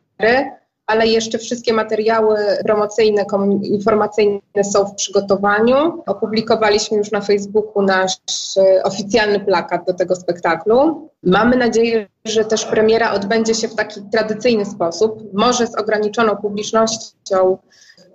[0.88, 3.26] ale jeszcze wszystkie materiały promocyjne,
[3.64, 6.04] informacyjne są w przygotowaniu.
[6.06, 8.18] Opublikowaliśmy już na Facebooku nasz
[8.58, 11.10] e, oficjalny plakat do tego spektaklu.
[11.24, 17.58] Mamy nadzieję, że też premiera odbędzie się w taki tradycyjny sposób, może z ograniczoną publicznością,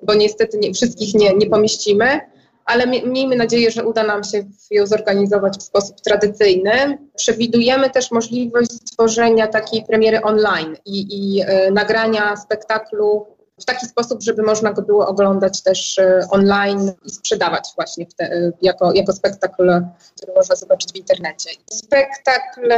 [0.02, 2.20] bo niestety nie, wszystkich nie, nie pomieścimy,
[2.64, 6.98] ale miejmy nadzieję, że uda nam się ją zorganizować w sposób tradycyjny.
[7.16, 13.26] Przewidujemy też możliwość stworzenia takiej premiery online i, i e, nagrania spektaklu
[13.60, 18.24] w taki sposób, żeby można go było oglądać też e, online i sprzedawać właśnie te,
[18.24, 19.80] e, jako, jako spektakl,
[20.16, 21.50] który można zobaczyć w internecie.
[21.72, 22.72] Spektakl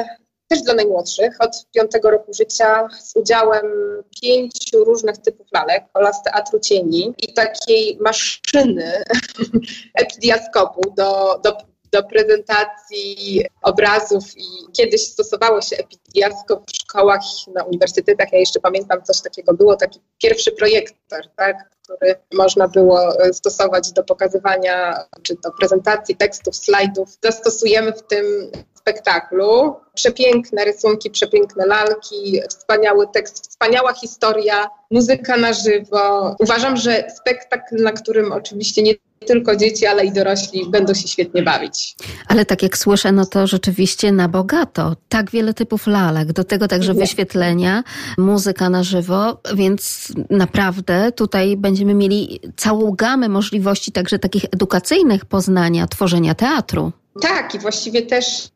[0.49, 3.67] też dla najmłodszych, od piątego roku życia, z udziałem
[4.23, 9.05] pięciu różnych typów lalek oraz teatru cieni i takiej maszyny
[10.03, 11.57] epidiaskopu do, do,
[11.93, 17.21] do prezentacji obrazów i kiedyś stosowało się epidiaskop w szkołach,
[17.55, 18.33] na uniwersytetach.
[18.33, 23.01] Ja jeszcze pamiętam, coś takiego było, taki pierwszy projektor, tak, który można było
[23.33, 27.09] stosować do pokazywania czy do prezentacji tekstów, slajdów.
[27.23, 28.51] Zastosujemy w tym
[28.85, 29.77] spektaklu.
[29.95, 36.37] Przepiękne rysunki, przepiękne lalki, wspaniały tekst, wspaniała historia, muzyka na żywo.
[36.41, 38.95] Uważam, że spektakl, na którym oczywiście nie
[39.27, 41.97] tylko dzieci, ale i dorośli będą się świetnie bawić.
[42.29, 44.97] Ale tak jak słyszę, no to rzeczywiście na bogato.
[45.09, 47.85] Tak wiele typów lalek, do tego także wyświetlenia,
[48.19, 55.87] muzyka na żywo, więc naprawdę tutaj będziemy mieli całą gamę możliwości także takich edukacyjnych poznania,
[55.87, 56.93] tworzenia teatru.
[57.21, 58.54] Tak, i właściwie też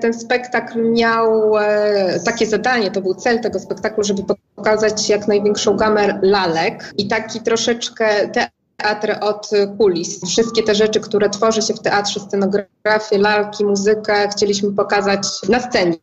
[0.00, 4.22] ten spektakl miał e, takie zadanie, to był cel tego spektaklu, żeby
[4.56, 10.24] pokazać jak największą gamę lalek i taki troszeczkę teatr od kulis.
[10.26, 15.96] Wszystkie te rzeczy, które tworzy się w teatrze, scenografię, lalki, muzykę, chcieliśmy pokazać na scenie.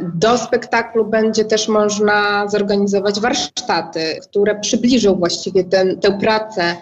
[0.00, 6.76] Do spektaklu będzie też można zorganizować warsztaty, które przybliżą właściwie ten, tę pracę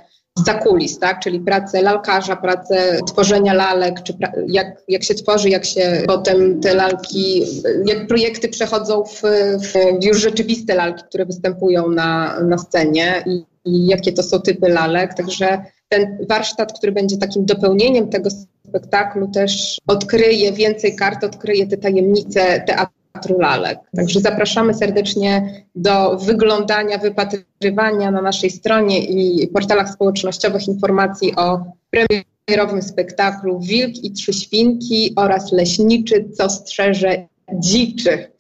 [0.47, 1.21] za kulis, tak?
[1.21, 4.15] czyli pracę lalkarza, pracę tworzenia lalek, czy
[4.47, 7.45] jak, jak się tworzy, jak się potem te lalki,
[7.87, 9.23] jak projekty przechodzą w,
[9.63, 14.69] w już rzeczywiste lalki, które występują na, na scenie i, i jakie to są typy
[14.69, 15.15] lalek.
[15.15, 18.31] Także ten warsztat, który będzie takim dopełnieniem tego
[18.69, 23.79] spektaklu, też odkryje więcej kart, odkryje te tajemnice teatru Teatru Lalek.
[23.97, 32.83] Także zapraszamy serdecznie do wyglądania, wypatrywania na naszej stronie i portalach społecznościowych informacji o premierowym
[32.83, 38.31] spektaklu Wilk i Trzy Świnki oraz Leśniczy, co strzeże dziczy.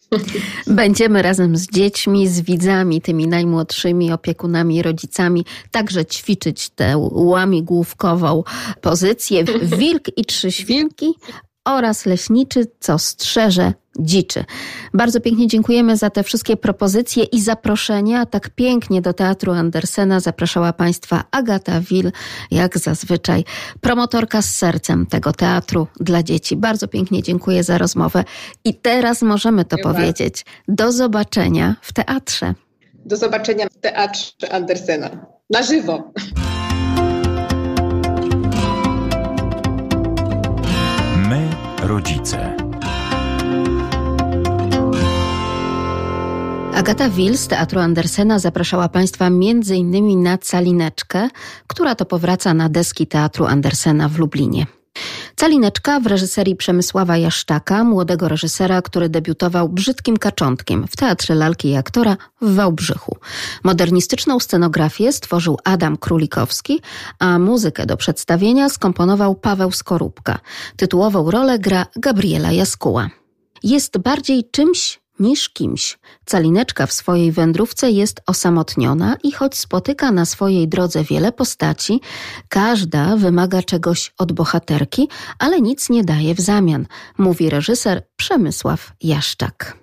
[0.66, 8.42] Będziemy razem z dziećmi, z widzami, tymi najmłodszymi, opiekunami, rodzicami, także ćwiczyć tę łamigłówkową
[8.80, 9.44] pozycję.
[9.78, 11.14] Wilk i trzy świnki
[11.74, 14.44] oraz leśniczy, co strzeże dziczy.
[14.94, 18.26] Bardzo pięknie dziękujemy za te wszystkie propozycje i zaproszenia.
[18.26, 22.12] Tak pięknie do Teatru Andersena zapraszała Państwa Agata Wil,
[22.50, 23.44] jak zazwyczaj,
[23.80, 26.56] promotorka z sercem tego teatru dla dzieci.
[26.56, 28.24] Bardzo pięknie dziękuję za rozmowę.
[28.64, 29.94] I teraz możemy to Dziękuję.
[29.94, 30.44] powiedzieć.
[30.68, 32.54] Do zobaczenia w teatrze.
[33.04, 35.10] Do zobaczenia w Teatrze Andersena.
[35.50, 36.12] Na żywo.
[41.82, 42.56] Rodzice.
[46.74, 50.22] Agata Wil z Teatru Andersena zapraszała Państwa m.in.
[50.22, 51.28] na Calineczkę,
[51.66, 54.66] która to powraca na deski Teatru Andersena w Lublinie.
[55.40, 61.76] Calineczka w reżyserii Przemysława Jaszczaka, młodego reżysera, który debiutował Brzydkim Kaczątkiem w Teatrze Lalki i
[61.76, 63.16] Aktora w Wałbrzychu.
[63.64, 66.80] Modernistyczną scenografię stworzył Adam Królikowski,
[67.18, 70.38] a muzykę do przedstawienia skomponował Paweł Skorupka.
[70.76, 73.10] Tytułową rolę gra Gabriela Jaskuła.
[73.62, 75.98] Jest bardziej czymś niż kimś.
[76.24, 82.00] Calineczka w swojej wędrówce jest osamotniona i choć spotyka na swojej drodze wiele postaci,
[82.48, 86.86] każda wymaga czegoś od bohaterki, ale nic nie daje w zamian,
[87.18, 89.76] mówi reżyser Przemysław Jaszczak.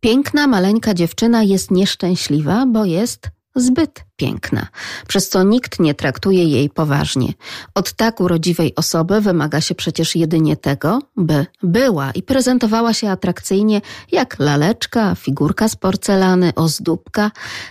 [0.00, 4.66] Piękna, maleńka dziewczyna jest nieszczęśliwa, bo jest zbyt piękna,
[5.08, 7.32] przez co nikt nie traktuje jej poważnie.
[7.74, 13.80] Od tak urodziwej osoby wymaga się przecież jedynie tego, by była i prezentowała się atrakcyjnie
[14.12, 17.30] jak laleczka, figurka z porcelany, ozdóbka.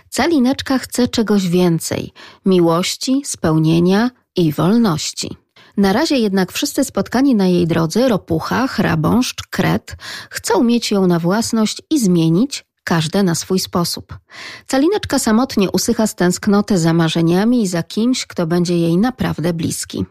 [0.09, 2.11] Calineczka chce czegoś więcej
[2.45, 5.37] miłości, spełnienia i wolności.
[5.77, 9.95] Na razie jednak wszyscy spotkani na jej drodze, ropucha, hrabąszcz, kret,
[10.29, 14.17] chcą mieć ją na własność i zmienić, każde na swój sposób.
[14.67, 20.05] Calineczka samotnie usycha z tęsknoty za marzeniami i za kimś, kto będzie jej naprawdę bliski.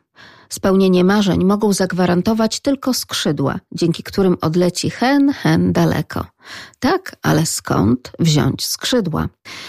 [0.49, 6.27] Spełnienie marzeń mogą zagwarantować tylko skrzydła, dzięki którym odleci hen, hen daleko.
[6.78, 9.28] Tak, ale skąd wziąć skrzydła?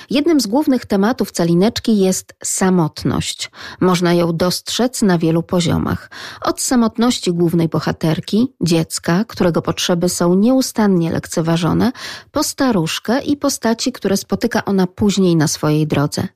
[0.10, 3.52] Jednym z głównych tematów calineczki jest samotność.
[3.82, 6.10] Można ją dostrzec na wielu poziomach.
[6.42, 11.92] Od samotności głównej bohaterki, dziecka, którego potrzeby są nieustannie lekceważone,
[12.32, 16.28] po staruszkę i postaci, które spotyka ona później na swojej drodze.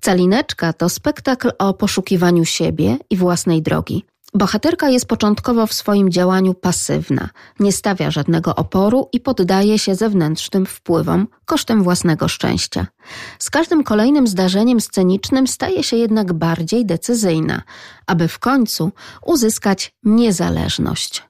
[0.00, 4.04] Calineczka to spektakl o poszukiwaniu siebie i własnej drogi.
[4.34, 7.28] Bohaterka jest początkowo w swoim działaniu pasywna,
[7.60, 12.86] nie stawia żadnego oporu i poddaje się zewnętrznym wpływom kosztem własnego szczęścia.
[13.38, 17.62] Z każdym kolejnym zdarzeniem scenicznym staje się jednak bardziej decyzyjna,
[18.06, 18.92] aby w końcu
[19.26, 21.22] uzyskać niezależność.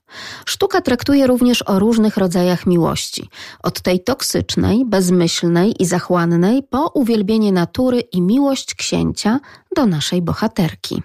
[0.46, 3.28] Sztuka traktuje również o różnych rodzajach miłości,
[3.62, 9.40] od tej toksycznej, bezmyślnej i zachłannej po uwielbienie natury i miłość księcia
[9.76, 11.02] do naszej bohaterki.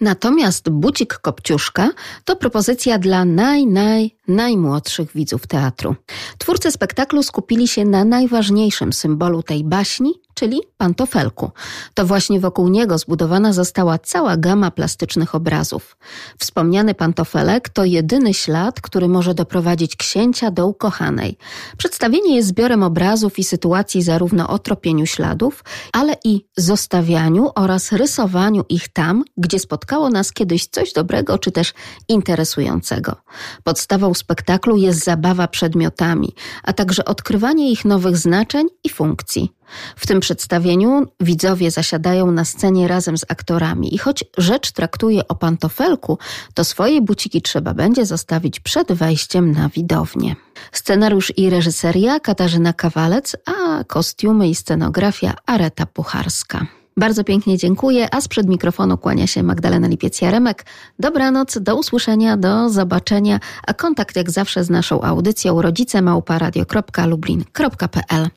[0.00, 1.90] Natomiast Bucik Kopciuszka
[2.24, 5.96] to propozycja dla naj, naj, najmłodszych widzów teatru.
[6.38, 11.50] Twórcy spektaklu skupili się na najważniejszym symbolu tej baśni, czyli pantofelku.
[11.94, 15.96] To właśnie wokół niego zbudowana została cała gama plastycznych obrazów.
[16.38, 21.38] Wspomniany pantofelek to jedyny ślad, który może doprowadzić księcia do ukochanej.
[21.76, 28.64] Przedstawienie jest zbiorem obrazów i sytuacji zarówno o tropieniu śladów, ale i zostawianiu oraz rysowaniu
[28.68, 31.74] ich tam, gdzie spotkało nas kiedyś coś dobrego czy też
[32.08, 33.16] interesującego.
[33.64, 39.52] Podstawą spektaklu jest zabawa przedmiotami, a także odkrywanie ich nowych znaczeń i funkcji.
[39.96, 45.34] W tym przedstawieniu widzowie zasiadają na scenie razem z aktorami i choć rzecz traktuje o
[45.34, 46.18] pantofelku,
[46.54, 50.36] to swoje buciki trzeba będzie zostawić przed wejściem na widownię.
[50.72, 56.66] Scenariusz i reżyseria Katarzyna Kawalec, a kostiumy i scenografia Areta Pucharska.
[56.96, 60.64] Bardzo pięknie dziękuję, a sprzed mikrofonu kłania się Magdalena Lipiec-Jaremek.
[60.98, 68.28] Dobranoc, do usłyszenia, do zobaczenia, a kontakt jak zawsze z naszą audycją rodzicemałparadio.lublin.pl